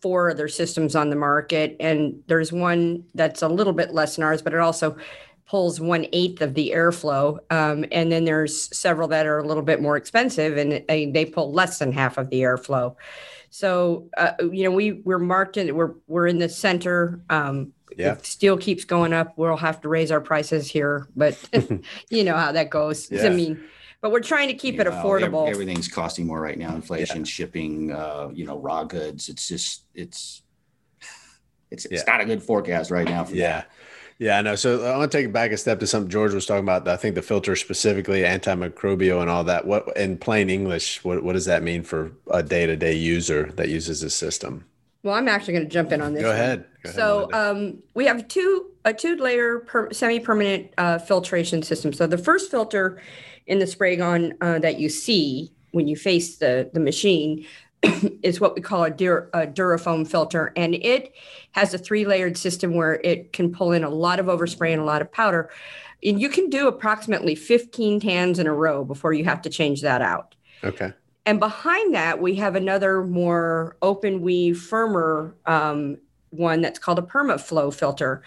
[0.00, 1.76] four other systems on the market.
[1.80, 4.96] And there's one that's a little bit less than ours, but it also
[5.48, 7.38] pulls one eighth of the airflow.
[7.50, 11.24] Um, and then there's several that are a little bit more expensive and they, they
[11.24, 12.96] pull less than half of the airflow.
[13.50, 17.20] So, uh, you know, we, we're marked in, we're, we're in the center.
[17.30, 18.12] Um, Yeah.
[18.12, 21.38] If steel keeps going up, we'll have to raise our prices here, but
[22.10, 23.08] you know how that goes.
[23.10, 23.26] Yeah.
[23.26, 23.62] I mean,
[24.02, 25.48] but we're trying to keep it Well, ev- affordable.
[25.48, 26.74] everything's costing more right now.
[26.74, 29.28] Inflation, shipping, uh, you know, raw goods.
[29.28, 30.42] It's just it's
[31.70, 32.12] it's it's Yeah.
[32.12, 33.24] not a good forecast right now.
[33.24, 33.48] For Yeah.
[33.62, 33.70] that.
[34.18, 34.54] Yeah, I know.
[34.54, 36.88] So I want to take it back a step to something George was talking about.
[36.88, 39.66] I think the filter specifically, antimicrobial and all that.
[39.66, 43.52] What in plain English, what, what does that mean for a day to day user
[43.56, 44.64] that uses this system?
[45.02, 46.22] Well, I'm actually going to jump in on this.
[46.22, 46.66] Go ahead.
[46.82, 51.62] Go ahead, So um, we have two a two layer per, semi permanent uh, filtration
[51.62, 51.92] system.
[51.92, 53.00] So the first filter
[53.46, 57.46] in the Spray Gon uh, that you see when you face the the machine
[58.22, 61.14] is what we call a, Dur- a Durafoam filter, and it
[61.52, 64.80] has a three layered system where it can pull in a lot of overspray and
[64.80, 65.50] a lot of powder.
[66.04, 69.82] And you can do approximately 15 tans in a row before you have to change
[69.82, 70.34] that out.
[70.62, 70.92] Okay.
[71.24, 75.98] And behind that, we have another more open weave, firmer um,
[76.30, 78.22] one that's called a PermaFlow filter.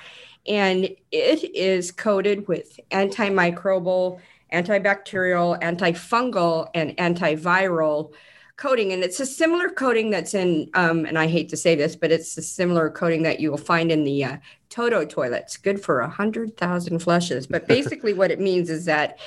[0.47, 4.19] And it is coated with antimicrobial,
[4.51, 8.11] antibacterial, antifungal, and antiviral
[8.59, 8.91] coating.
[8.91, 12.11] And it's a similar coating that's in, um, and I hate to say this, but
[12.11, 14.37] it's a similar coating that you will find in the uh,
[14.69, 17.47] Toto toilets, good for a hundred thousand flushes.
[17.47, 19.17] But basically, what it means is that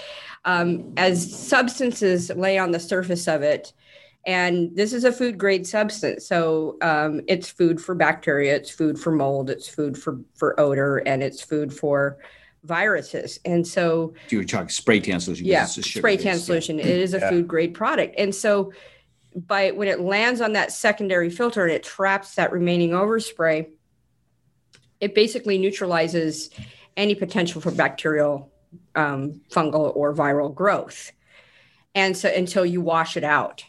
[0.45, 3.73] um, as substances lay on the surface of it,
[4.27, 8.99] and this is a food grade substance, so um, it's food for bacteria, it's food
[8.99, 12.19] for mold, it's food for for odor, and it's food for
[12.65, 13.41] viruses.
[13.45, 15.47] And so you were talking spray tan solution.
[15.47, 16.79] Yeah, spray tan solution.
[16.79, 17.31] It is a yeah.
[17.31, 18.73] food grade product, and so
[19.35, 23.69] by when it lands on that secondary filter and it traps that remaining overspray,
[25.01, 26.51] it basically neutralizes
[26.97, 28.53] any potential for bacterial,
[28.95, 31.13] um, fungal, or viral growth.
[31.95, 33.65] And so until you wash it out,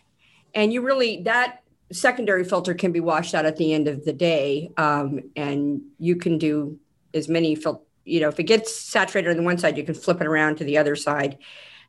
[0.54, 4.14] and you really that secondary filter can be washed out at the end of the
[4.14, 6.80] day, um, and you can do
[7.14, 7.58] as many
[8.06, 10.58] you know if it gets saturated on the one side, you can flip it around
[10.58, 11.38] to the other side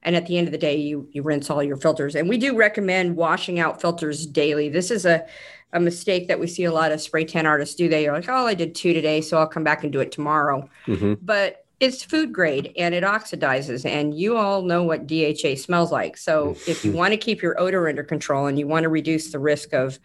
[0.05, 2.15] and at the end of the day you you rinse all your filters.
[2.15, 4.69] And we do recommend washing out filters daily.
[4.69, 5.27] This is a
[5.73, 7.89] a mistake that we see a lot of spray tan artists do.
[7.89, 10.13] They are like oh i did two today so i'll come back and do it
[10.13, 10.69] tomorrow.
[10.87, 11.15] Mm-hmm.
[11.23, 16.17] but it's food grade and it oxidizes and you all know what dha smells like.
[16.17, 19.33] So if you want to keep your odor under control and you want to reduce
[19.33, 19.99] the risk of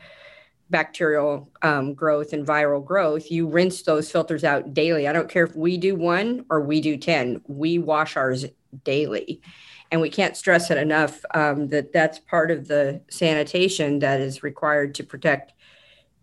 [0.72, 5.08] bacterial um, growth and viral growth, you rinse those filters out daily.
[5.08, 8.46] I don't care if we do one or we do 10, we wash ours
[8.84, 9.42] daily
[9.92, 14.44] and we can't stress it enough um, that that's part of the sanitation that is
[14.44, 15.54] required to protect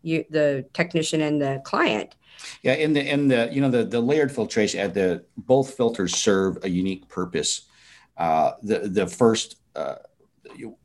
[0.02, 2.14] you, the technician and the client.
[2.62, 5.74] Yeah, in the in the you know the the layered filtration at uh, the both
[5.74, 7.62] filters serve a unique purpose.
[8.16, 9.96] Uh, the the first uh,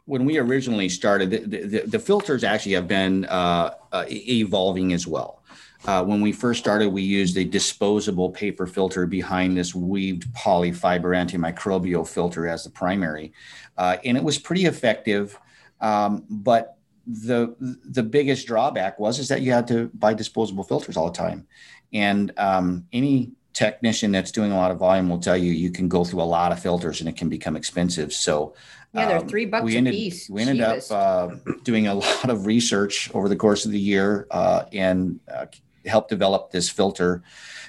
[0.06, 5.08] when we originally started, the, the, the, filters actually have been uh, uh evolving as
[5.08, 5.41] well.
[5.86, 11.16] Uh, when we first started, we used a disposable paper filter behind this weaved polyfiber
[11.16, 13.34] antimicrobial filter as the primary,
[13.78, 15.38] uh, and it was pretty effective.
[15.80, 20.98] Um, but the the biggest drawback was is that you had to buy disposable filters
[20.98, 21.48] all the time,
[21.92, 25.88] and um, any technician that's doing a lot of volume will tell you you can
[25.88, 28.14] go through a lot of filters and it can become expensive.
[28.14, 28.56] So
[28.94, 30.30] yeah, they're um, three bucks we ended, a piece.
[30.30, 30.92] We ended Cheapest.
[30.92, 35.20] up uh, doing a lot of research over the course of the year uh, and
[35.34, 35.48] uh,
[35.86, 37.24] helped develop this filter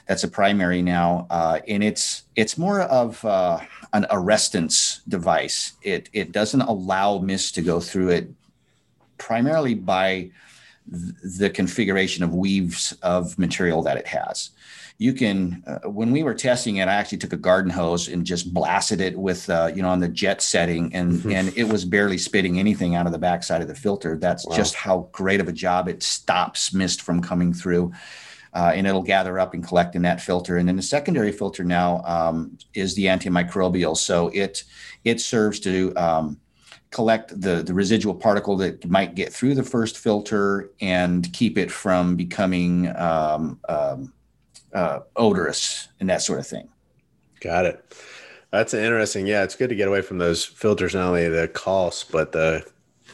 [0.06, 3.60] that's a primary now uh, and it's it's more of uh,
[3.92, 5.72] an arrestance device.
[5.82, 8.30] It it doesn't allow mist to go through it
[9.18, 10.30] primarily by
[10.86, 14.50] the configuration of weaves of material that it has
[15.02, 18.24] you can uh, when we were testing it i actually took a garden hose and
[18.24, 21.32] just blasted it with uh, you know on the jet setting and mm-hmm.
[21.32, 24.56] and it was barely spitting anything out of the backside of the filter that's wow.
[24.56, 27.92] just how great of a job it stops mist from coming through
[28.54, 31.64] uh, and it'll gather up and collect in that filter and then the secondary filter
[31.64, 34.62] now um, is the antimicrobial so it
[35.04, 36.38] it serves to um,
[36.90, 41.72] collect the, the residual particle that might get through the first filter and keep it
[41.72, 44.12] from becoming um, um
[44.74, 46.68] uh, odorous and that sort of thing.
[47.40, 47.94] Got it.
[48.50, 49.26] That's interesting.
[49.26, 52.64] Yeah, it's good to get away from those filters, not only the cost, but the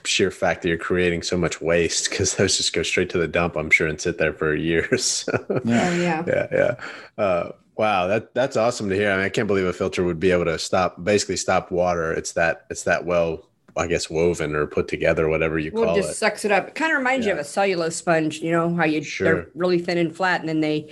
[0.05, 3.29] sheer fact that you're creating so much waste because those just go straight to the
[3.29, 5.29] dump, I'm sure, and sit there for years.
[5.65, 6.75] yeah, yeah, yeah, yeah.
[7.17, 9.13] Uh, wow, that that's awesome to hear.
[9.13, 12.13] I mean, I can't believe a filter would be able to stop, basically stop water.
[12.13, 15.95] It's that it's that well I guess woven or put together, whatever you well, call
[15.95, 16.01] it.
[16.01, 16.69] Well, just sucks it up.
[16.69, 17.35] It kind of reminds yeah.
[17.35, 18.41] you of a cellulose sponge.
[18.41, 19.25] You know how you sure.
[19.25, 20.91] they're really thin and flat, and then they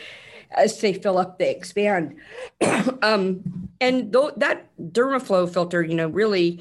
[0.50, 2.16] as they fill up, they expand.
[3.02, 6.60] um, and th- that Dermaflow filter, you know, really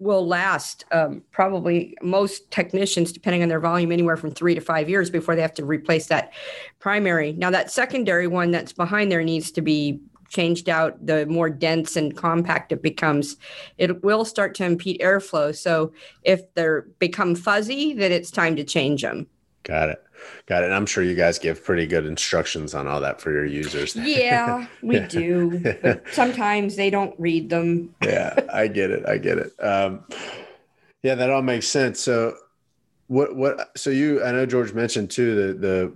[0.00, 4.88] will last um, probably most technicians, depending on their volume, anywhere from three to five
[4.88, 6.32] years before they have to replace that
[6.78, 7.32] primary.
[7.32, 11.04] Now, that secondary one that's behind there needs to be changed out.
[11.04, 13.36] The more dense and compact it becomes,
[13.76, 15.56] it will start to impede airflow.
[15.56, 19.26] So, if they're become fuzzy, then it's time to change them.
[19.64, 20.04] Got it.
[20.46, 20.66] Got it.
[20.66, 23.96] And I'm sure you guys give pretty good instructions on all that for your users.
[24.08, 25.06] Yeah, we yeah.
[25.06, 25.60] do.
[25.82, 27.94] But sometimes they don't read them.
[28.02, 29.06] yeah, I get it.
[29.06, 29.52] I get it.
[29.62, 30.04] Um,
[31.02, 32.00] yeah, that all makes sense.
[32.00, 32.34] So,
[33.06, 35.92] what, what, so you, I know George mentioned too, the, the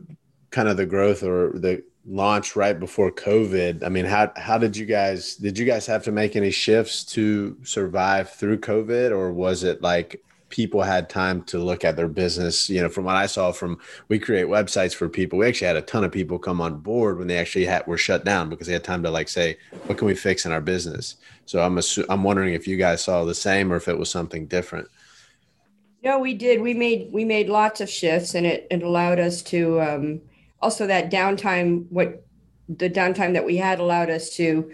[0.51, 3.85] kind of the growth or the launch right before COVID.
[3.85, 7.05] I mean, how, how did you guys, did you guys have to make any shifts
[7.15, 12.07] to survive through COVID or was it like people had time to look at their
[12.07, 12.69] business.
[12.69, 15.39] You know, from what I saw from we create websites for people.
[15.39, 17.99] We actually had a ton of people come on board when they actually had were
[17.99, 20.61] shut down because they had time to like say, what can we fix in our
[20.61, 21.17] business?
[21.47, 24.11] So I'm assu- I'm wondering if you guys saw the same or if it was
[24.11, 24.89] something different.
[26.05, 26.61] No, we did.
[26.61, 30.21] We made we made lots of shifts, and it, it allowed us to um,
[30.61, 31.87] also that downtime.
[31.91, 32.25] What
[32.69, 34.73] the downtime that we had allowed us to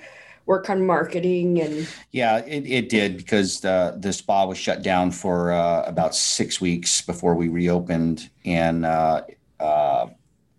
[0.49, 5.11] work on marketing and yeah it, it did because the the spa was shut down
[5.11, 8.31] for uh, about six weeks before we reopened.
[8.47, 9.23] And uh,
[9.61, 10.07] uh,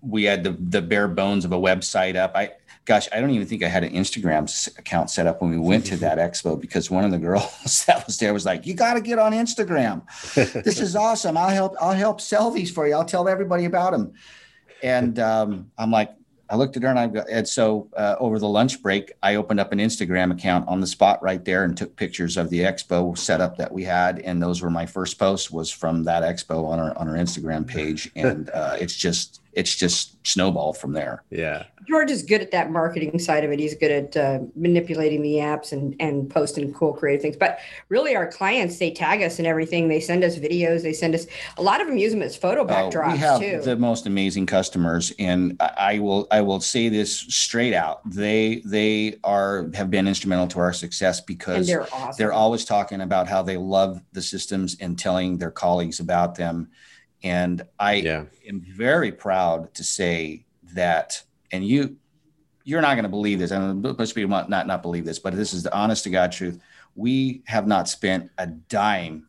[0.02, 2.34] we had the the bare bones of a website up.
[2.36, 2.52] I
[2.86, 4.48] gosh i don't even think i had an instagram
[4.80, 8.04] account set up when we went to that expo because one of the girls that
[8.08, 10.02] was there was like you got to get on instagram.
[10.64, 11.38] This is awesome.
[11.38, 12.94] I'll help i'll help sell these for you.
[12.94, 14.14] I'll tell everybody about them
[14.82, 16.12] and um, i'm like
[16.50, 19.36] I looked at her and I got, and so uh, over the lunch break, I
[19.36, 22.62] opened up an Instagram account on the spot right there and took pictures of the
[22.62, 24.20] expo setup that we had.
[24.20, 27.68] And those were my first posts was from that expo on our, on our Instagram
[27.68, 28.12] page.
[28.20, 31.24] And uh, it's just, it's just snowballed from there.
[31.30, 31.66] Yeah.
[31.90, 33.60] George is good at that marketing side of it.
[33.60, 37.36] He's good at uh, manipulating the apps and and posting cool creative things.
[37.36, 39.88] But really, our clients they tag us and everything.
[39.88, 40.84] They send us videos.
[40.84, 41.26] They send us
[41.58, 43.62] a lot of them use them as photo backdrops uh, we have too.
[43.62, 48.08] the most amazing customers, and I will I will say this straight out.
[48.10, 52.14] They they are have been instrumental to our success because they're awesome.
[52.18, 56.70] they're always talking about how they love the systems and telling their colleagues about them.
[57.24, 58.26] And I Yeah.
[58.48, 61.96] am very proud to say that, and you,
[62.64, 63.52] you're not going to believe this.
[63.52, 66.32] and most people might not not believe this, but this is the honest to God
[66.32, 66.60] truth.
[66.96, 69.28] We have not spent a dime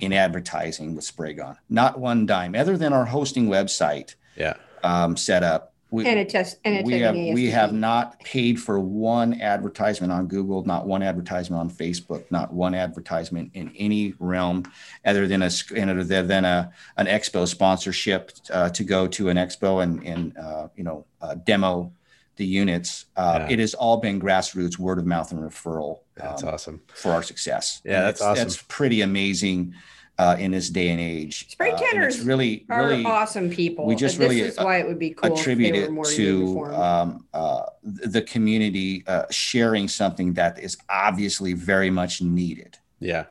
[0.00, 4.54] in advertising with Spray Gon, not one dime, other than our hosting website Yeah.
[4.84, 5.72] um, set up.
[5.90, 10.26] We, and a test and we have we have not paid for one advertisement on
[10.26, 14.70] Google, not one advertisement on Facebook, not one advertisement in any realm
[15.06, 19.82] other than a other than a an expo sponsorship uh, to go to an expo
[19.82, 21.90] and and uh, you know uh, demo
[22.36, 23.06] the units.
[23.16, 23.54] Uh, Yeah.
[23.54, 26.82] It has all been grassroots, word of mouth, and referral That's um, awesome.
[26.94, 27.82] for our success.
[27.84, 28.44] Yeah, And that's awesome.
[28.44, 29.74] That's pretty amazing
[30.18, 31.50] uh, in this day and age.
[31.50, 33.86] Spray Uh, and tanners really are really awesome people.
[33.86, 35.32] we just this really, is why it would be cool.
[35.32, 41.90] if attribute it to um, uh, the community uh, sharing something that is obviously very
[41.90, 42.76] much needed.
[43.00, 43.26] Yeah.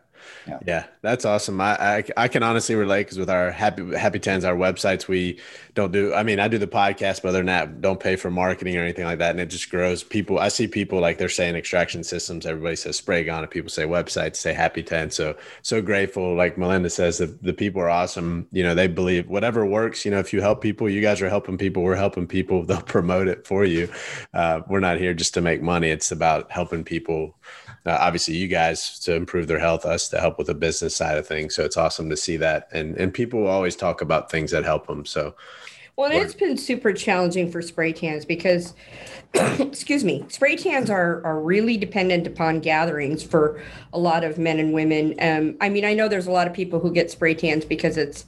[0.48, 0.60] Yeah.
[0.66, 1.60] Yeah, that's awesome.
[1.60, 5.40] I, I I can honestly relate because with our happy happy tens, our websites, we
[5.74, 6.14] don't do.
[6.14, 8.82] I mean, I do the podcast, but other than that, don't pay for marketing or
[8.82, 10.04] anything like that, and it just grows.
[10.04, 12.46] People, I see people like they're saying extraction systems.
[12.46, 15.12] Everybody says Spray Gon, and people say websites, say Happy Tan.
[15.12, 16.36] So so grateful.
[16.36, 18.48] Like Malinda says, the the people are awesome.
[18.52, 20.06] You know, they believe whatever works.
[20.06, 21.84] You know, if you help people, you guys are helping people.
[21.84, 22.64] We're helping people.
[22.68, 23.90] They'll promote it for you.
[24.34, 25.90] Uh, we're not here just to make money.
[25.90, 27.36] It's about helping people
[27.88, 31.18] uh, obviously you guys to improve their health, us to help with the business side
[31.18, 31.56] of things.
[31.56, 32.68] So it's awesome to see that.
[32.74, 35.06] And and people always talk about things that help them.
[35.06, 35.36] So
[35.96, 38.74] Well, it's been super challenging for spray tans because,
[39.34, 43.62] excuse me, spray tans are are really dependent upon gatherings for
[43.94, 45.16] a lot of men and women.
[45.22, 47.96] Um, I mean, I know there's a lot of people who get spray tans because
[47.96, 48.26] it's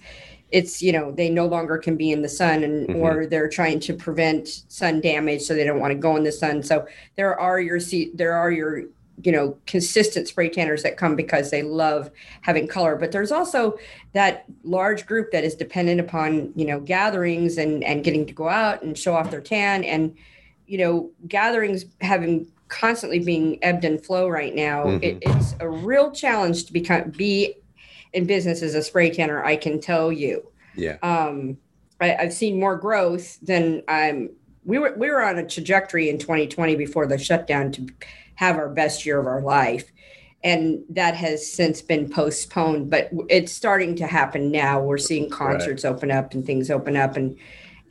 [0.51, 2.95] it's you know they no longer can be in the sun and Mhm.
[2.95, 6.31] or they're trying to prevent sun damage so they don't want to go in the
[6.31, 7.79] sun so there are your
[8.15, 8.85] there are your
[9.23, 12.09] you know consistent spray tanners that come because they love
[12.41, 13.77] having color but there's also
[14.13, 18.47] that large group that is dependent upon you know gatherings and and getting to go
[18.47, 20.15] out and show off their tan and
[20.67, 25.03] you know gatherings having constantly being ebbed and flow right now Mhm.
[25.03, 27.55] it, it's a real challenge to become be
[28.13, 30.97] in business as a spray tanner i can tell you yeah.
[31.01, 31.57] um
[31.99, 34.29] I, i've seen more growth than i'm
[34.65, 37.87] we were we were on a trajectory in 2020 before the shutdown to
[38.39, 39.91] have our best year of our life
[40.45, 45.83] and that has since been postponed but it's starting to happen now we're seeing concerts
[45.83, 47.37] open up and things open up and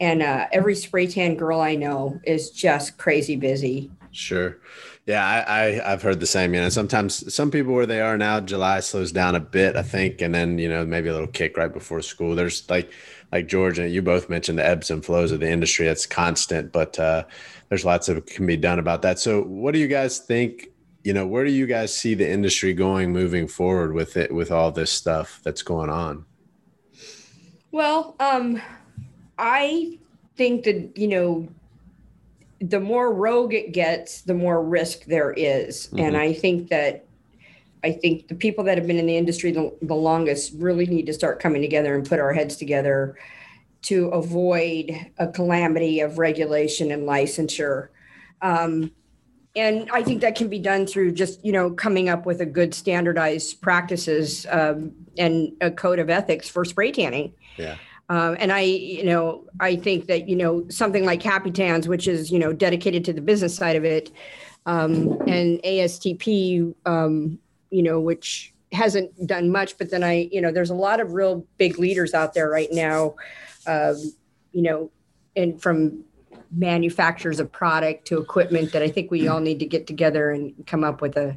[0.00, 4.58] and uh, every spray tan girl i know is just crazy busy Sure.
[5.06, 6.54] Yeah, I, I I've heard the same.
[6.54, 9.82] You know, sometimes some people where they are now, July slows down a bit, I
[9.82, 12.34] think, and then you know maybe a little kick right before school.
[12.34, 12.90] There's like
[13.32, 15.86] like George and you both mentioned the ebbs and flows of the industry.
[15.86, 17.24] That's constant, but uh,
[17.68, 19.18] there's lots of can be done about that.
[19.18, 20.68] So, what do you guys think?
[21.04, 24.50] You know, where do you guys see the industry going moving forward with it with
[24.50, 26.24] all this stuff that's going on?
[27.70, 28.60] Well, um,
[29.38, 29.98] I
[30.36, 31.48] think that you know,
[32.60, 35.88] the more rogue it gets, the more risk there is.
[35.92, 36.18] and Mhm.
[36.18, 37.04] I think that
[37.84, 41.06] I think the people that have been in the industry the, the longest really need
[41.06, 43.16] to start coming together and put our heads together
[43.82, 47.88] to avoid a calamity of regulation and licensure.
[48.42, 48.92] Um,
[49.56, 52.46] and I think that can be done through just you know coming up with a
[52.46, 57.32] good standardized practices um, and a code of ethics for spray tanning.
[57.56, 57.76] Yeah.
[58.10, 62.08] Um, and I, you know, I think that you know something like Happy Tans, which
[62.08, 64.10] is you know dedicated to the business side of it,
[64.66, 67.38] um, and ASTP, um,
[67.70, 71.12] you know, which hasn't done much, but then I, you know, there's a lot of
[71.12, 73.14] real big leaders out there right now,
[73.66, 73.96] um,
[74.52, 74.90] you know,
[75.36, 76.04] and from
[76.50, 80.54] manufacturers of product to equipment that I think we all need to get together and
[80.66, 81.36] come up with a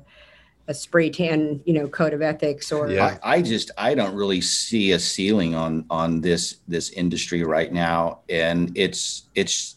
[0.68, 3.18] a spray tan, you know, code of ethics or Yeah.
[3.24, 7.72] I, I just I don't really see a ceiling on on this this industry right
[7.72, 9.76] now, and it's it's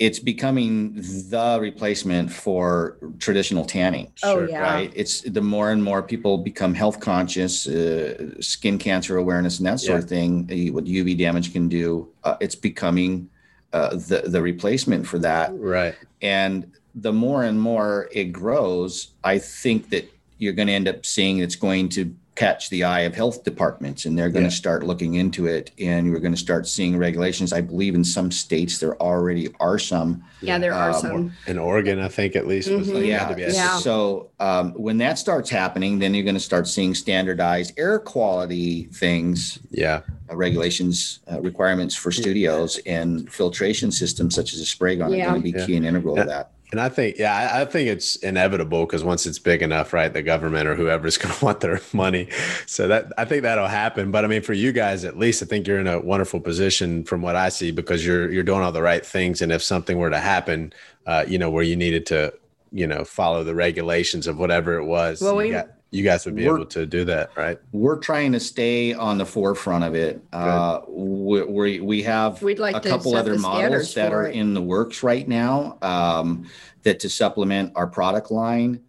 [0.00, 0.94] it's becoming
[1.28, 4.10] the replacement for traditional tanning.
[4.22, 4.62] Oh, yeah.
[4.62, 4.92] Right.
[4.96, 9.78] It's the more and more people become health conscious, uh, skin cancer awareness, and that
[9.78, 10.02] sort Yeah.
[10.04, 10.32] of thing.
[10.50, 13.28] uh, What UV damage can do, uh, it's becoming
[13.72, 15.94] uh, the the replacement for that Right.
[16.22, 18.92] and the more and more it grows
[19.22, 20.04] i think that
[20.38, 22.02] you're going to end up seeing it's going to
[22.36, 24.50] catch the eye of health departments and they're going Yeah.
[24.50, 28.04] to start looking into it and you're going to start seeing regulations i believe in
[28.04, 31.32] some states there already are some yeah, there are Um, some.
[31.46, 32.94] In Oregon, I think at least was Mhm.
[32.94, 33.76] like, had yeah, to be Yeah.
[33.78, 38.88] so um, when that starts happening then you're going to start seeing standardized air quality
[38.92, 40.00] things yeah.
[40.30, 45.26] uh, regulations uh, requirements for studios and filtration systems such as a Spray Gon Yeah.
[45.26, 45.66] are going to be Yeah.
[45.66, 46.22] key and integral Yeah.
[46.22, 49.92] to that And I think, yeah, I, think it's inevitable because once it's big enough,
[49.92, 52.28] right, the government or whoever's going to want their money.
[52.66, 54.10] So that I think that'll happen.
[54.10, 57.04] But I mean, for you guys, at least, I think you're in a wonderful position
[57.04, 59.42] from what I see because you're you're doing all the right things.
[59.42, 60.72] And if something were to happen,
[61.06, 62.32] uh, you know, where you needed to,
[62.70, 66.36] you know, follow the regulations of whatever it was, Well, we- got- you guys would
[66.36, 67.58] be We're- able to do that, right?
[67.72, 70.22] we're trying to stay on the forefront of it.
[70.32, 74.34] Uh, we, we, we have We'd like a couple other models that are it.
[74.36, 76.48] in the works right now um,
[76.84, 78.80] that to supplement our product line.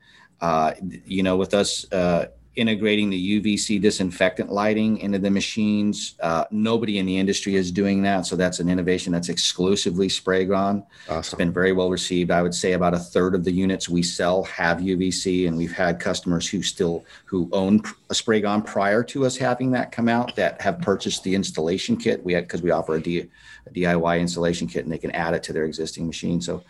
[0.42, 0.74] Uh,
[1.06, 2.26] you know, with us uh,
[2.56, 8.02] integrating the UVC disinfectant lighting into the machines, uh, nobody in the industry is doing
[8.04, 8.26] that.
[8.26, 10.84] So that's an innovation that's exclusively Spray Gon.
[11.08, 11.38] It's Awesome.
[11.38, 12.30] been very well received.
[12.30, 15.72] I would say about a third of the units we sell have UVC, and we've
[15.72, 20.10] had customers who still who own a Spray Gon prior to us having that come
[20.10, 22.22] out that have purchased the installation kit.
[22.24, 23.30] We had because we offer a, D,
[23.66, 26.42] a DIY installation kit, and they can add it to their existing machine.
[26.42, 26.64] So,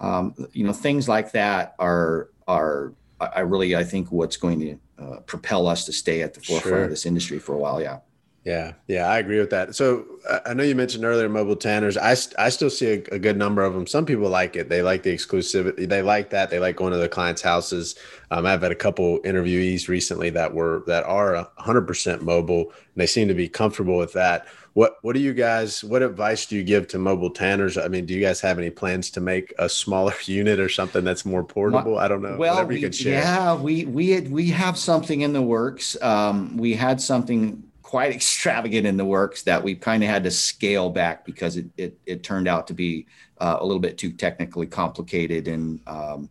[0.00, 4.58] um, you know, things like that are are I I really I think what's going
[4.60, 6.84] to uh, propel us to stay at the forefront Sure.
[6.84, 7.80] of this industry for a while.
[7.80, 7.98] Yeah.
[8.44, 9.74] Yeah, yeah, I agree with that.
[9.74, 11.98] So uh, I know you mentioned earlier mobile tanners.
[11.98, 13.86] I, I still see a, a good number of them.
[13.86, 14.70] Some people like it.
[14.70, 15.86] They like the exclusivity.
[15.86, 16.48] They like that.
[16.48, 17.96] They like going to the clients' houses.
[18.30, 23.06] Um, I've had a couple interviewees recently that were that are 100% mobile, and they
[23.06, 24.46] seem to be comfortable with that.
[24.72, 25.84] What What do you guys?
[25.84, 27.76] What advice do you give to mobile tanners?
[27.76, 31.04] I mean, do you guys have any plans to make a smaller unit or something
[31.04, 31.98] that's more portable?
[31.98, 32.38] I don't know.
[32.38, 33.20] Well, Whatever you we, share.
[33.20, 36.00] yeah, we we had, we have something in the works.
[36.00, 40.30] Um, we had something quite extravagant in the works that we kind of had to
[40.30, 43.06] scale back because it it, it turned out to be
[43.40, 46.28] uh, a little bit too technically complicated and um,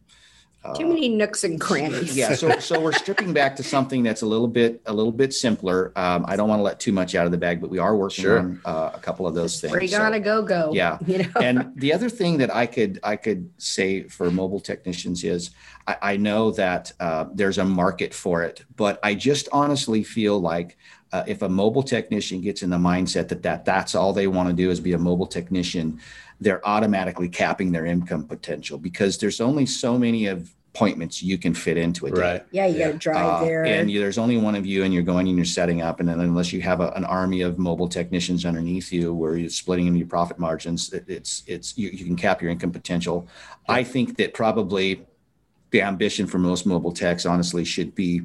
[0.76, 2.16] Too many nooks and crannies.
[2.16, 2.34] yeah.
[2.36, 5.92] So so we're stripping back to something that's a little bit a little bit simpler.
[5.96, 7.96] Um, I don't want to let too much out of the bag, but we are
[7.96, 8.40] working Sure.
[8.40, 9.74] on uh, a couple of those things.
[9.74, 10.72] Spray So- on a go go.
[10.74, 10.98] Yeah.
[11.08, 11.30] You know.
[11.42, 15.52] and the other thing that I could I could say for mobile technicians is
[15.88, 20.38] I, I know that uh, there's a market for it, but I just honestly feel
[20.54, 20.78] like
[21.12, 24.48] uh, if a mobile technician gets in the mindset that, that that's all they want
[24.50, 26.00] to do is be a mobile technician,
[26.40, 31.52] they're automatically capping their income potential because there's only so many of appointments you can
[31.54, 32.22] fit into a day.
[32.22, 32.46] Right.
[32.52, 33.66] yeah, you got to drive Uh, there.
[33.66, 36.00] and you, there's only one of you, and you're going and you're setting up.
[36.00, 39.50] And then, unless you have a, an army of mobile technicians underneath you, where you're
[39.50, 43.28] splitting into your profit margins, it, it's it's you, you can cap your income potential.
[43.68, 45.06] I think that probably
[45.72, 48.22] the ambition for most mobile techs, honestly, should be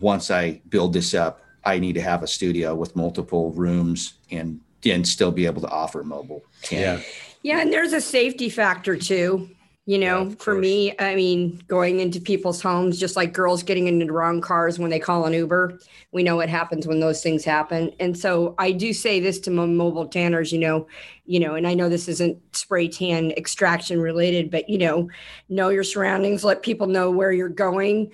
[0.00, 4.60] once I build this up, I need to have a studio with multiple rooms and
[4.82, 6.44] then still be able to offer mobile.
[6.70, 7.00] Yeah.
[7.42, 9.50] Yeah, and there's a safety factor too.
[9.86, 10.60] You know, of for course.
[10.60, 14.78] me, I mean, going into people's homes, just like girls getting into the wrong cars
[14.78, 15.78] when they call an Uber,
[16.12, 17.92] we know what happens when those things happen.
[17.98, 20.86] And so I do say this to my mobile tanners, you know,
[21.24, 25.08] you know, and I know this isn't spray tan extraction related, but you know,
[25.48, 28.10] know your surroundings, let people know where you're going.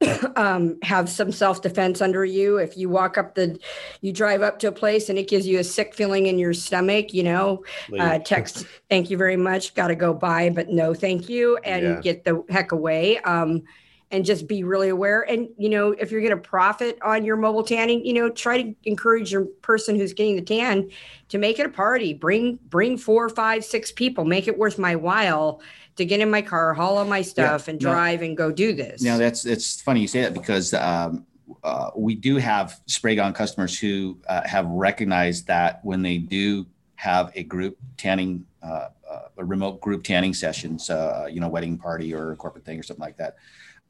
[0.36, 2.56] um, have some self defense under you.
[2.56, 3.58] If you walk up the,
[4.00, 6.54] you drive up to a place and it gives you a sick feeling in your
[6.54, 7.64] stomach, you know,
[7.98, 11.82] uh, text thank you very much got to go by but no thank you and
[11.82, 12.00] Yeah.
[12.00, 13.62] get the heck away um,
[14.10, 15.22] and just be really aware.
[15.22, 18.62] And, you know, if you're going to profit on your mobile tanning, you know, try
[18.62, 20.90] to encourage your person who's getting the tan
[21.28, 22.12] to make it a party.
[22.14, 25.60] Bring, bring four, five, six people, make it worth my while
[25.96, 28.50] to get in my car, haul all my stuff yeah, and drive no, and go
[28.50, 29.02] do this.
[29.02, 31.26] Now that's, it's funny you say that because, um,
[31.64, 36.66] uh, we do have Spray Gon customers who uh, have recognized that when they do
[36.94, 41.76] have a group tanning, uh, uh a remote group tanning sessions, uh, you know, wedding
[41.76, 43.36] party or a corporate thing or something like that,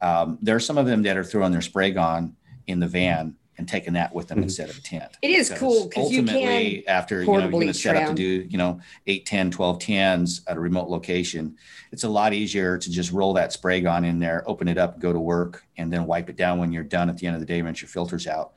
[0.01, 2.35] um, there are some of them that are throwing their Spray Gon
[2.67, 4.43] in the van and taking that with them mm-hmm.
[4.43, 5.17] instead of a tent.
[5.21, 8.47] It is cool because ultimately after you know you're going to set up to do
[8.49, 11.55] you know 8 10 12 tens at a remote location
[11.91, 14.99] it's a lot easier to just roll that Spray Gon in there open it up
[14.99, 17.39] go to work and then wipe it down when you're done at the end of
[17.39, 18.53] the day once your filters out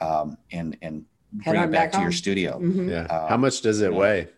[0.00, 2.88] um, and and bring it back, to your studio mm-hmm.
[2.88, 4.28] yeah um, how much does it you know, weigh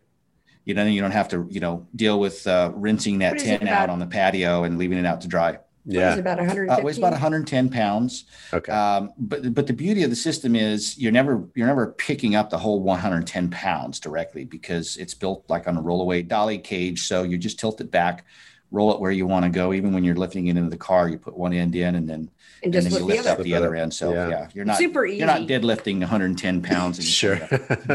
[0.65, 3.91] you know you don't have to you know deal with uh, rinsing that tin out
[3.91, 6.69] on the patio and leaving it out to dry yeah, it's about 100.
[6.69, 8.25] Uh, weighs about 110 pounds.
[8.53, 8.71] Okay.
[8.71, 12.51] Um, but but the beauty of the system is you're never you're never picking up
[12.51, 17.03] the whole 110 pounds directly because it's built like on a rollaway dolly cage.
[17.03, 18.27] So you just tilt it back,
[18.71, 19.73] roll it where you want to go.
[19.73, 22.31] Even when you're lifting it into the car, you put one end in and then
[22.63, 23.95] and, and then you lift the up the other end.
[23.95, 24.29] So yeah.
[24.29, 25.19] yeah, you're not super easy.
[25.19, 27.03] You're not deadlifting 110 pounds.
[27.05, 27.39] sure.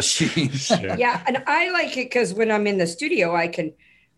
[0.02, 0.30] sure.
[0.98, 3.74] Yeah, and I like it because when I'm in the studio, I can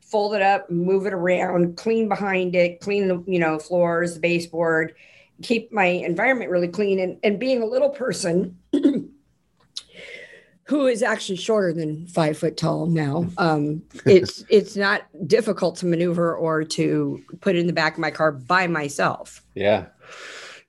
[0.06, 4.20] fold it up, move it around, clean behind it, clean the you know floors, the
[4.20, 4.96] baseboard,
[5.42, 7.00] keep my environment really clean.
[7.00, 8.58] And and being a little person
[10.68, 15.86] who is actually shorter than five foot tall now, um, it's it's not difficult to
[15.86, 19.42] maneuver or to put in the back of my car by myself.
[19.56, 19.88] Yeah.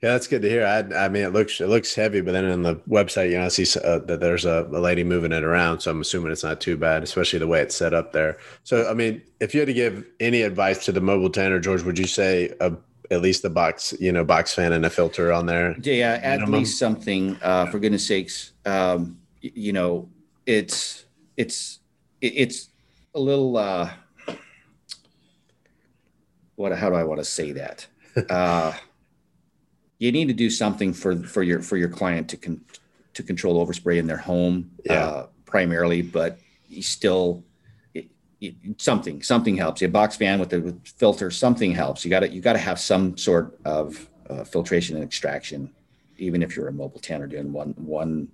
[0.07, 0.65] Yeah, that's good to hear.
[0.65, 3.47] I, I mean, it looks it looks heavy, but then on the website, you know,
[3.47, 6.45] I see uh, that there's a, a, lady moving it around, so I'm assuming it's
[6.45, 8.39] not too bad, especially the way it's set up there.
[8.63, 11.83] So, I mean, if you had to give any advice to the mobile tanner, George,
[11.83, 12.73] would you say a,
[13.11, 15.75] at least the box, you know, box fan and a filter on there?
[15.83, 16.61] Yeah, at minimum?
[16.61, 17.37] least something.
[17.43, 20.09] Uh, for goodness sakes, um, you know,
[20.47, 21.05] it's
[21.37, 21.81] it's
[22.21, 22.69] it's
[23.13, 23.57] a little.
[23.57, 23.91] Uh,
[26.55, 26.71] what?
[26.79, 27.89] How do I want to say that?
[28.31, 28.73] Uh,
[29.99, 32.61] you need to do something for for your for your client to con,
[33.15, 35.07] to control overspray in their home yeah.
[35.07, 36.39] uh, primarily, but
[36.69, 37.43] you still
[37.95, 38.09] it,
[38.41, 39.83] it, something something helps.
[39.83, 42.05] A box fan with a with filter, something helps.
[42.05, 45.73] You got to you got to have some sort of uh, filtration and extraction,
[46.19, 48.29] even if you're a mobile tanner doing one one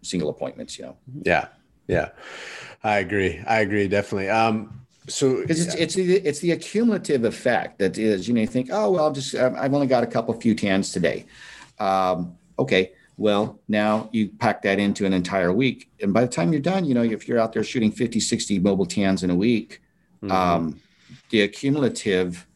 [0.00, 0.78] single appointments.
[0.78, 0.96] You know.
[1.24, 1.48] Yeah,
[1.88, 2.10] yeah,
[2.82, 3.42] I agree.
[3.46, 4.30] I agree definitely.
[4.30, 8.46] Um, so because it's, it's the it's the accumulative effect that is you know you
[8.46, 11.26] think oh well I'll just um, I've only got a couple few tans today.
[11.78, 16.52] Um, okay well now you pack that into an entire week and by the time
[16.52, 19.34] you're done you know if you're out there shooting 50 60 mobile tans in a
[19.34, 19.80] week
[20.22, 20.32] mm-hmm.
[20.32, 20.80] um,
[21.30, 22.46] the accumulative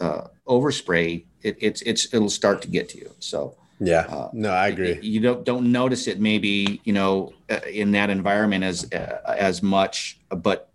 [0.00, 4.00] uh, overspray it, it's it's it'll start to get to you so yeah.
[4.08, 4.98] uh, no i agree.
[5.02, 9.62] you don't don't notice it maybe you know uh, in that environment as uh, as
[9.62, 10.70] much but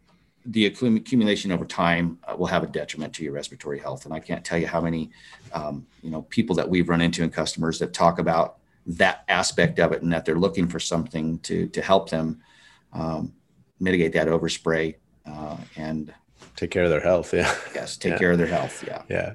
[0.45, 4.05] the accumulation over time uh, will have a detriment to your respiratory health.
[4.05, 5.11] And I can't tell you how many,
[5.53, 9.79] um, you know, people that we've run into and customers that talk about that aspect
[9.79, 12.41] of it and that they're looking for something to to help them
[12.93, 13.33] um,
[13.79, 16.13] mitigate that overspray uh, and
[16.55, 17.33] take care of their health.
[17.33, 17.53] Yeah.
[17.75, 18.17] Yes, take yeah.
[18.17, 18.83] care of their health.
[18.85, 19.03] Yeah.
[19.09, 19.33] Yeah.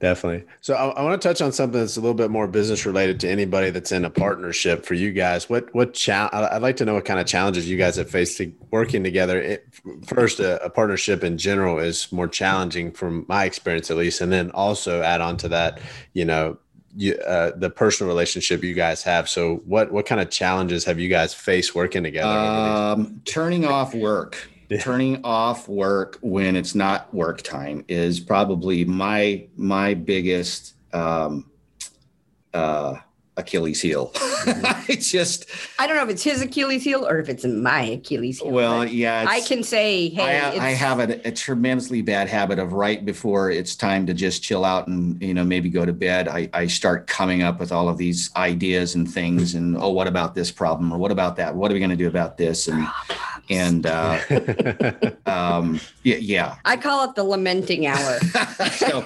[0.00, 0.44] Definitely.
[0.60, 3.20] So I, I, want to touch on something that's a little bit more business related
[3.20, 5.48] to anybody that's in a partnership for you guys.
[5.48, 8.38] What what cha- I'd like to know what kind of challenges you guys have faced
[8.38, 9.40] to working together.
[9.40, 9.66] It,
[10.06, 14.32] first, a, a, partnership in general is more challenging from my experience, at least, and
[14.32, 15.80] then also add on to that,
[16.12, 16.58] you know,
[16.96, 19.28] you, uh, the personal relationship you guys have.
[19.28, 22.28] So what what kind of challenges have you guys faced working together?
[22.28, 24.48] Um, turning off work
[24.80, 31.50] turning off work when it's not work time is probably my my biggest um,
[32.52, 32.96] uh,
[33.36, 34.12] Achilles heel.
[34.88, 35.46] I just
[35.78, 38.50] I don't know if it's his Achilles heel or if it's my Achilles heel.
[38.50, 42.72] Well, yeah, I can say, hey, I, I have a, a, tremendously bad habit of
[42.72, 46.28] right before it's time to just chill out and you know maybe go to bed.
[46.28, 50.06] I, I start coming up with all of these ideas and things, and oh, what
[50.06, 51.54] about this problem or what about that?
[51.54, 52.68] What are we going to do about this?
[52.68, 52.86] And
[53.50, 54.18] and uh,
[55.26, 58.18] um, yeah, yeah, I call it the lamenting hour.
[58.72, 59.04] so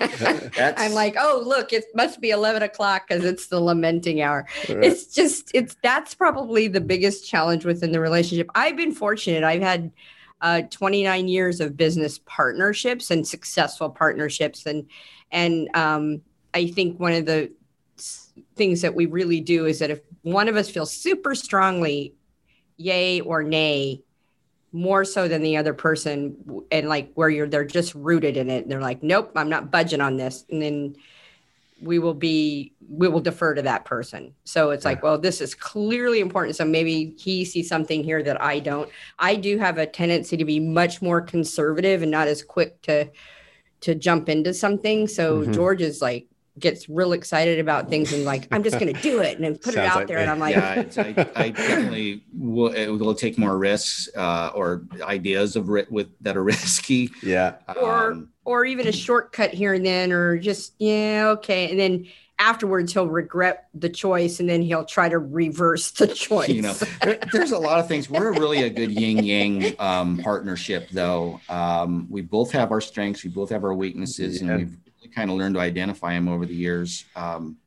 [0.56, 4.46] I'm like, oh, look, it must be 11 o'clock because it's the lamenting hour.
[4.68, 4.84] Right.
[4.84, 8.48] It's just, it's that's probably the biggest challenge within the relationship.
[8.54, 9.44] I've been fortunate.
[9.44, 9.92] I've had
[10.40, 14.86] uh, 29 years of business partnerships and successful partnerships, and
[15.30, 16.22] and um,
[16.54, 17.52] I think one of the
[18.56, 22.14] things that we really do is that if one of us feels super strongly
[22.78, 24.02] yay or nay
[24.72, 28.62] more so than the other person and like where you're they're just rooted in it
[28.62, 30.94] and they're like nope i'm not budging on this and then
[31.80, 34.34] we will be we will defer to that person.
[34.44, 36.56] So it's like well this is clearly important.
[36.56, 38.88] So maybe he sees something here that i don't.
[39.18, 43.10] I do have a tendency to be much more conservative and not as quick to
[43.80, 45.06] to jump into something.
[45.06, 45.52] So mm-hmm.
[45.52, 46.26] george is like
[46.58, 49.56] gets real excited about things and like I'm just going to do it and then
[49.56, 50.16] put it out like there.
[50.16, 50.22] Me.
[50.22, 54.82] and I'm like yeah I, I, definitely will it will take more risks uh, or
[55.02, 57.10] ideas of ri- with that are risky.
[57.22, 57.56] Yeah.
[57.80, 61.70] Or um, or even a shortcut here and then or just yeah okay.
[61.70, 62.06] And then
[62.38, 66.72] afterwards he'll regret the choice and then he'll try to reverse the choice you know
[67.02, 68.08] there, there's a lot of things.
[68.08, 71.40] We're really a good yin yang um, partnership though.
[71.50, 74.52] Um, we both have our strengths we both have our weaknesses yeah.
[74.52, 77.58] and we've kind of learned to identify them over the years, um,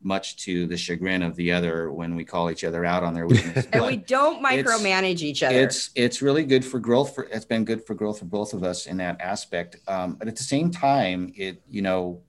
[0.00, 3.26] much to the chagrin of the other when we call each other out on their
[3.26, 3.66] weakness.
[3.72, 5.56] and we don't micromanage each other.
[5.56, 7.14] It's it's really good for growth.
[7.14, 9.76] For it's been good for growth for both of us in that aspect.
[9.88, 12.22] Um, but at the same time, it you know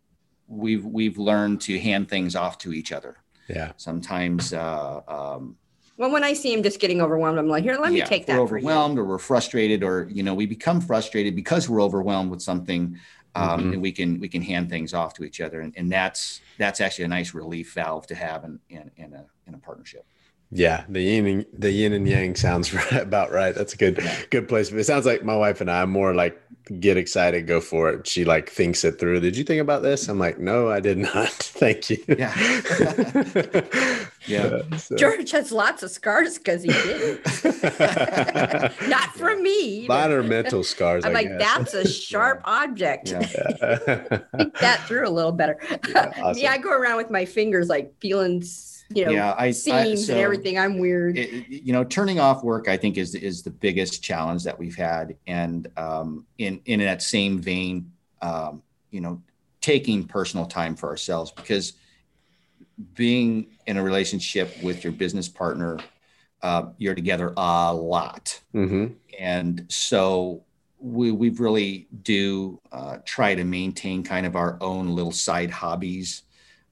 [0.48, 3.18] we've we've learned to hand things off to each other.
[3.48, 3.72] Yeah.
[3.78, 4.54] Sometimes.
[4.54, 5.56] Uh, um,
[5.98, 8.38] well, when I see him just getting overwhelmed, I'm like, here, let me take that.
[8.38, 12.42] We're overwhelmed, or we're frustrated, or you know, we become frustrated because we're overwhelmed with
[12.42, 12.98] something
[13.36, 13.74] um, mm-hmm.
[13.74, 16.82] and we can we can hand things off to each other and, and that's that's
[16.82, 20.06] actually a nice relief valve to have in in, in a in a partnership
[20.52, 23.54] yeah, the yin and the yin and yang sounds about right.
[23.54, 24.70] That's a good good place.
[24.70, 26.42] But it sounds like my wife and I am more like
[26.80, 28.08] get excited, go for it.
[28.08, 29.20] She like thinks it through.
[29.20, 30.08] Did you think about this?
[30.08, 31.30] I'm like, no, I did not.
[31.30, 31.98] Thank you.
[32.20, 32.36] Yeah.
[34.28, 34.78] yeah.
[34.78, 34.96] So.
[34.98, 37.26] George has lots of scars because he didn't.
[38.90, 39.86] not from me.
[39.86, 41.06] A lot of mental scars.
[41.06, 41.40] I'm I like, guess.
[41.40, 42.64] that's a sharp yeah.
[42.64, 43.12] object.
[43.12, 43.22] Yeah.
[44.36, 45.58] Think that through a little better.
[45.88, 46.42] Yeah, awesome.
[46.42, 48.44] Me, I go around with my fingers like feeling
[48.94, 50.58] you know yeah, I, seams I, so and everything.
[50.58, 51.18] I'm weird.
[51.18, 54.76] It, you know, turning off work, I think is is the biggest challenge that we've
[54.76, 55.16] had.
[55.28, 59.22] And um, in in that same vein, um, you know,
[59.62, 61.74] taking personal time for ourselves because
[62.96, 65.80] being in a relationship with your business partner,
[66.42, 68.94] uh, you're together a lot, mm-hmm.
[69.20, 70.44] and so
[70.80, 76.24] we we really do uh, try to maintain kind of our own little side hobbies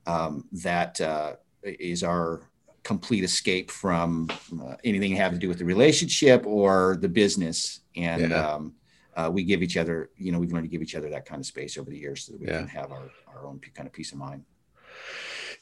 [0.07, 0.99] um, that.
[0.99, 1.33] Uh,
[1.63, 2.41] is our
[2.83, 4.29] complete escape from
[4.63, 7.81] uh, anything having to do with the relationship or the business.
[7.97, 8.53] And yeah.
[8.53, 8.73] um,
[9.15, 11.39] uh, we give each other, you know, we've learned to give each other that kind
[11.39, 12.59] of space over the years so that we yeah.
[12.59, 14.45] can have our, our own kind of peace of mind.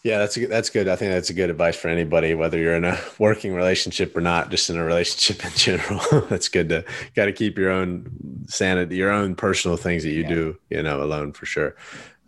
[0.03, 0.87] Yeah, that's a, that's good.
[0.87, 4.21] I think that's a good advice for anybody, whether you're in a working relationship or
[4.21, 6.27] not, just in a relationship in general.
[6.29, 6.85] that's good to
[7.15, 10.29] got to keep your own sanity, your own personal things that you yeah.
[10.29, 11.75] do, you know, alone for sure.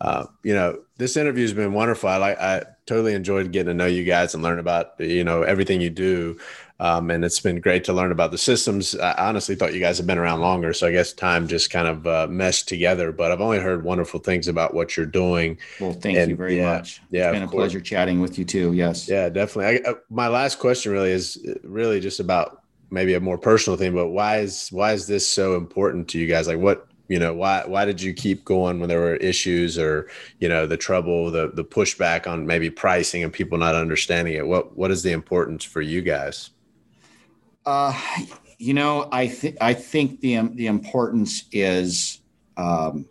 [0.00, 2.08] Uh, you know, this interview has been wonderful.
[2.08, 5.42] I like, I totally enjoyed getting to know you guys and learn about, you know,
[5.42, 6.38] everything you do.
[6.80, 8.94] Um, and it's been great to learn about the systems.
[8.94, 11.88] I honestly thought you guys had been around longer, so I guess time just kind
[11.88, 13.10] of uh, meshed together.
[13.10, 15.58] But I've only heard wonderful things about what you're doing.
[15.80, 17.02] Well, thank and, you very yeah, much.
[17.10, 17.62] Yeah, it's been a course.
[17.62, 18.74] pleasure chatting with you too.
[18.74, 19.08] Yes.
[19.08, 19.80] Yeah, definitely.
[19.84, 23.76] I, uh, my last question really is uh, really just about maybe a more personal
[23.76, 26.46] thing, but why is why is this so important to you guys?
[26.46, 30.08] Like, what you know why why did you keep going when there were issues or
[30.38, 34.46] you know the trouble the the pushback on maybe pricing and people not understanding it?
[34.46, 36.50] What what is the importance for you guys?
[37.66, 37.92] Uh
[38.58, 42.20] you know i think i think the the importance is
[42.56, 43.06] um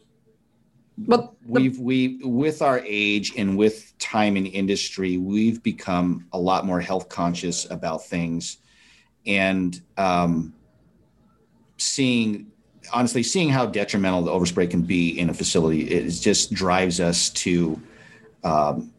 [0.98, 6.66] but we've we with our age and with time in industry we've become a lot
[6.66, 8.58] more health conscious about things.
[9.26, 10.54] And um
[11.78, 12.52] seeing
[12.94, 17.30] honestly, seeing how detrimental the overspray can be in a facility, it just drives us
[17.32, 17.82] to
[18.44, 18.92] um,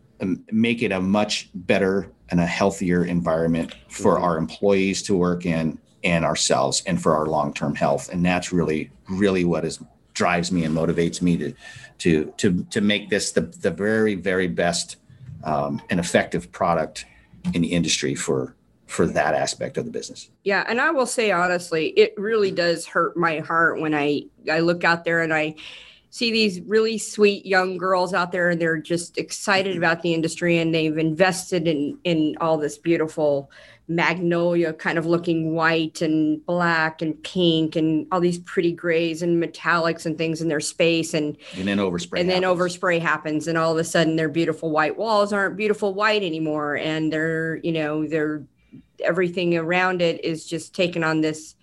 [0.51, 4.25] make it a much better and a healthier environment for mm-hmm.
[4.25, 8.09] our employees to work in and ourselves and for our long-term health.
[8.11, 9.81] And that's really, really what is
[10.19, 11.55] drives me and motivates me to
[11.97, 14.97] to to to make this the the very very best
[15.45, 17.07] um, and effective product
[17.55, 18.57] in the industry for
[18.89, 20.31] for that aspect of the business.
[20.45, 24.61] Yeah, and I will say honestly, it really does hurt my heart when I I
[24.61, 25.57] look out there and I
[26.11, 29.85] see these really sweet young girls out there and they're just excited mm-hmm.
[29.85, 33.51] about the industry and they've invested in in all this beautiful
[33.89, 39.43] magnolia kind of looking white and black and pink and all these pretty grays and
[39.43, 42.43] metallics and things in their space and and then overspray and happens.
[42.43, 46.23] then overspray happens and all of a sudden their beautiful white walls aren't beautiful white
[46.23, 48.43] anymore and they're you know they're
[49.01, 51.55] everything around it is just taken on this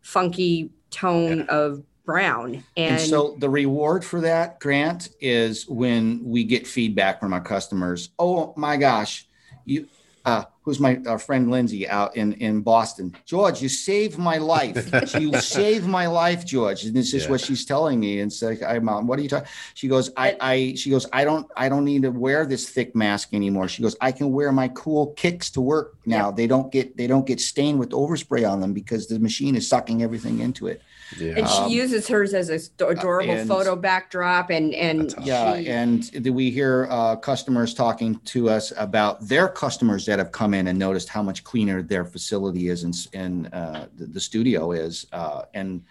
[0.00, 2.64] funky tone of brown.
[2.76, 7.40] And, and, so the reward for that, Grant, is when we get feedback from our
[7.40, 8.10] customers.
[8.18, 9.26] Oh my gosh,
[9.64, 9.86] you
[10.24, 13.16] uh, who's my our friend Lindsay out in in Boston.
[13.24, 14.88] George, you saved my life.
[15.18, 16.84] you saved my life, George.
[16.84, 17.30] And this is yeah.
[17.30, 18.20] what she's telling me.
[18.20, 19.48] And so I'm, um, what are you talking?
[19.74, 22.94] She goes, I, I, she goes, I don't, I don't need to wear this thick
[22.94, 23.66] mask anymore.
[23.66, 26.28] She goes, I can wear my cool kicks to work now.
[26.28, 26.34] Yeah.
[26.36, 29.66] They don't get, they don't get stained with overspray on them because the machine is
[29.68, 30.82] sucking everything into it.
[31.18, 31.34] Yeah.
[31.36, 35.68] And she um, uses hers as a adorable and, photo backdrop, and and yeah, she,
[35.68, 40.59] and we hear uh, customers talking to us about their customers that have come in
[40.68, 45.06] and noticed how much cleaner their facility is and, and uh, the, the, studio is,
[45.12, 45.82] uh, and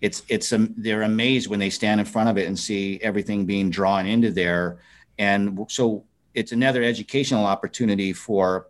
[0.00, 3.46] it's it's um, they're amazed when they stand in front of it and see everything
[3.46, 4.78] being drawn into there,
[5.18, 6.04] and so
[6.34, 8.68] it's another educational opportunity for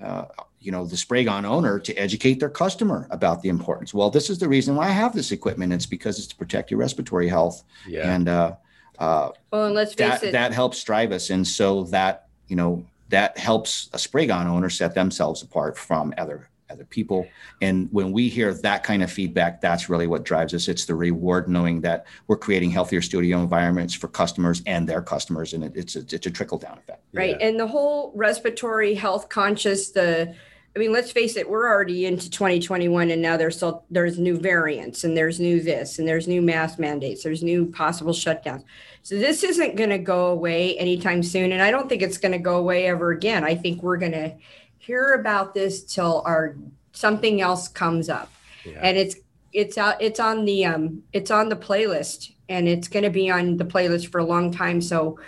[0.00, 0.26] uh,
[0.60, 3.92] you know the Spray Gon owner to educate their customer about the importance.
[3.92, 5.72] Well, this is the reason why I have this equipment.
[5.72, 7.64] It's because it's to protect your respiratory health.
[7.86, 8.14] Yeah.
[8.14, 8.54] And uh,
[8.98, 12.56] uh, well, and let's face that, it, that helps drive us, and so that you
[12.56, 17.28] know that helps a Spray Gon owner set themselves apart from other other people.
[17.60, 20.68] And when we hear that kind of feedback, that's really what drives us.
[20.68, 25.52] It's the reward knowing that we're creating healthier studio environments for customers and their customers,
[25.52, 27.04] and it, it's a, it's a trickle down effect.
[27.12, 27.46] Right, yeah.
[27.46, 30.34] and the whole respiratory health conscious the
[30.74, 34.38] I mean, let's face it, we're already into 2021 and now there's still there's new
[34.38, 38.64] variants and there's new this and there's new mask mandates, there's new possible shutdowns.
[39.02, 42.32] So this isn't going to go away anytime soon and I don't think it's going
[42.32, 43.44] to go away ever again.
[43.44, 44.34] I think we're going to
[44.78, 46.56] hear about this till our
[46.92, 48.32] something else comes up.
[48.64, 48.80] Yeah.
[48.82, 49.16] And it's
[49.52, 53.30] it's out it's on the um it's on the playlist and it's going to be
[53.30, 55.18] on the playlist for a long time so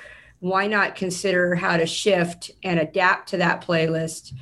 [0.44, 4.34] why not consider how to shift and adapt to that playlist?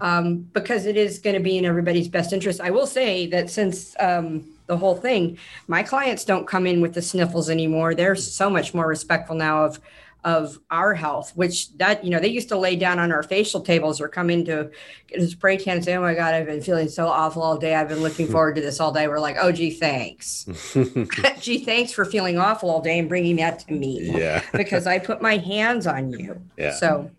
[0.00, 2.60] Um, because it is going to be in everybody's best interest.
[2.60, 6.94] I will say that since um, the whole thing, my clients don't come in with
[6.94, 7.94] the sniffles anymore.
[7.94, 9.80] They're so much more respectful now of
[10.24, 13.60] of our health, which that you know they used to lay down on our facial
[13.60, 14.70] tables or come into
[15.06, 17.56] get a spray tan and say, "Oh my God, I've been feeling so awful all
[17.56, 17.74] day.
[17.74, 20.44] I've been looking forward to this all day." We're like, "Oh, gee, thanks,
[21.40, 24.98] gee, thanks for feeling awful all day and bringing that to me." Yeah, because I
[24.98, 26.42] put my hands on you.
[26.56, 27.10] Yeah, so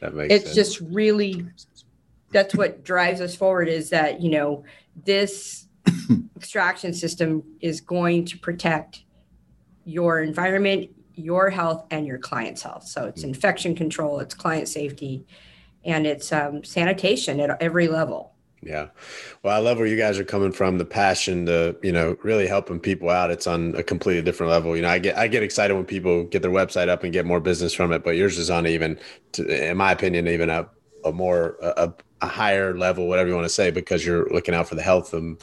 [0.00, 0.54] that makes it's sense.
[0.54, 1.44] just really
[2.30, 4.64] that's what drives us forward is that you know
[5.04, 5.66] this
[6.36, 9.04] extraction system is going to protect
[9.84, 15.26] your environment your health and your client's health so it's infection control it's client safety
[15.84, 18.88] and it's um, sanitation at every level yeah.
[19.42, 22.46] Well, I love where you guys are coming from, the passion to, you know, really
[22.46, 23.30] helping people out.
[23.30, 24.74] It's on a completely different level.
[24.74, 27.24] You know, I get I get excited when people get their website up and get
[27.24, 28.98] more business from it, but yours is on even
[29.32, 30.68] to, in my opinion, even a,
[31.08, 34.68] a more a, a higher level, whatever you want to say, because you're looking out
[34.68, 35.38] for the health and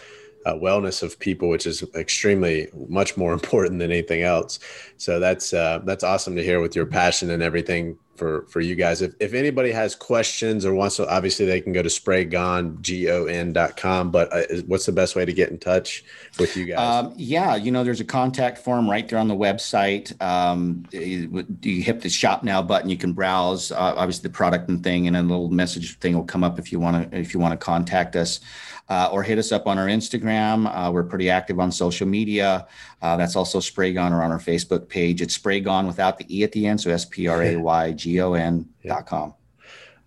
[0.46, 4.60] uh, wellness of people, which is extremely much more important than anything else.
[4.98, 8.76] So that's uh, that's awesome to hear with your passion and everything for for you
[8.76, 9.02] guys.
[9.02, 14.12] If, if anybody has questions or wants to, obviously they can go to spraygon.com.
[14.12, 16.04] But uh, what's the best way to get in touch
[16.40, 17.06] with you guys?
[17.06, 20.20] Um, yeah, you know, there's a contact form right there on the website.
[20.22, 24.70] Um, you, you, hit the shop now button, you can browse uh, obviously the product
[24.70, 27.34] and thing, and a little message thing will come up if you want to if
[27.34, 28.40] you want to contact us.
[28.88, 30.68] Uh, or hit us up on our Instagram.
[30.72, 32.68] Uh, we're pretty active on social media.
[33.02, 35.24] Uh, that's also Spray Gon or on our Facebook page.
[35.24, 36.80] It's Spray Gon without the E at the end.
[36.80, 39.34] So S P R A Y G O N dot com.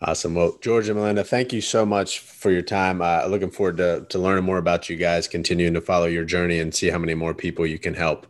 [0.01, 0.35] Awesome.
[0.37, 3.03] Well, George and Malinda, thank you so much for your time.
[3.03, 6.61] Uh, looking forward to, to learning more about you guys, continuing to follow your journey
[6.61, 8.24] and see how many more people you can help.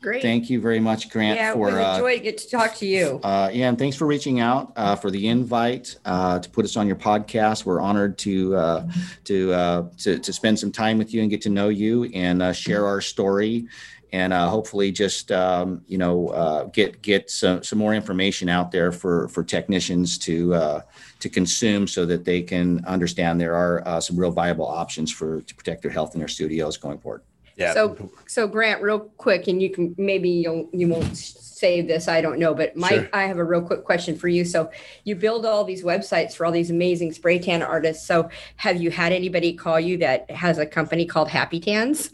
[0.00, 0.22] Great.
[0.22, 1.38] Thank you very much, Grant.
[1.38, 3.20] Yeah, for it was a uh, joy to get to talk to you.
[3.22, 6.76] Uh, yeah, and thanks for reaching out uh, for the invite uh, to put us
[6.78, 7.66] on your podcast.
[7.66, 8.88] We're honored to uh,
[9.24, 12.56] to, uh, to to spend some time with you and get to know you and
[12.56, 13.66] share our story,
[14.10, 19.28] and hopefully just um, you know get get some, some more information out there for
[19.28, 20.82] for technicians to
[21.18, 25.54] to consume so that they can understand there are some real viable options for to
[25.54, 27.20] protect their health in their studios going forward.
[27.56, 27.74] Yeah.
[27.74, 32.08] So, so Grant, real quick, and you can maybe you'll you won't say this.
[32.08, 33.08] I don't know, but Mike, sure.
[33.12, 34.44] I have a real quick question for you.
[34.44, 34.70] So,
[35.04, 38.06] you build all these websites for all these amazing spray tan artists.
[38.06, 42.10] So, have you had anybody call you that has a company called Happy Tans?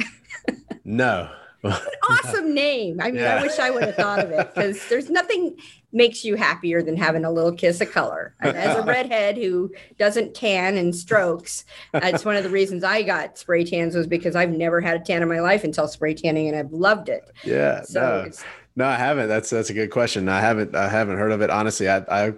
[0.85, 1.31] no.
[2.09, 3.01] awesome name.
[3.01, 3.37] I mean, yeah.
[3.37, 5.57] I wish I would have thought of it because there's nothing
[5.97, 8.35] makes you happier than having a little kiss of color.
[8.41, 13.39] As a redhead who doesn't tan and strokes, that's one of the reasons I got
[13.39, 16.49] spray tans was because I've never had a tan in my life until spray tanning,
[16.49, 17.33] and I've loved it.
[17.43, 17.81] Yeah.
[17.83, 18.31] So no.
[18.77, 19.29] no, I haven't.
[19.29, 20.29] That's that's a good question.
[20.29, 21.89] I haven't I haven't heard of it honestly.
[21.89, 22.35] I I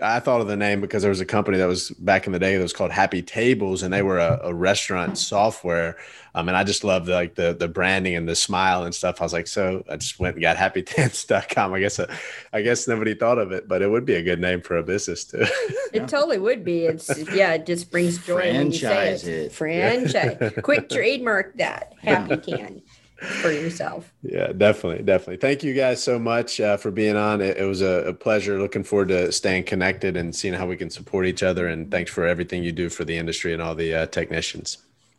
[0.00, 2.38] I thought of the name because there was a company that was back in the
[2.38, 5.96] day that was called Happy Tables, and they were a, a restaurant software.
[6.34, 9.20] Um, and I just loved the, like the the branding and the smile and stuff.
[9.20, 11.74] I was like, so I just went and got happytans.com.
[11.74, 12.14] I guess uh,
[12.52, 14.82] I guess nobody thought of it, but it would be a good name for a
[14.82, 15.44] business too.
[15.92, 16.86] it totally would be.
[16.86, 19.46] It's yeah, it just brings joy Franchise when you say it.
[19.46, 19.52] it.
[19.52, 20.52] Franchise.
[20.62, 21.94] Quick trademark that.
[22.00, 22.82] Happy Tan
[23.22, 24.12] for yourself.
[24.22, 25.36] Yeah, definitely, definitely.
[25.36, 27.40] Thank you guys so much uh, for being on.
[27.40, 28.58] It, it was a, a, pleasure.
[28.58, 31.68] Looking forward to staying connected and seeing how we can support each other.
[31.68, 34.78] And thanks for everything you do for the industry and all the uh, technicians.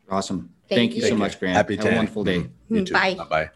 [0.10, 0.54] Awesome.
[0.70, 1.10] Thank Thank, you you.
[1.10, 1.56] so much, Grant.
[1.56, 2.48] Happy Have a wonderful day.
[2.70, 2.94] You too.
[2.94, 3.16] Bye.
[3.16, 3.50] Bye bye.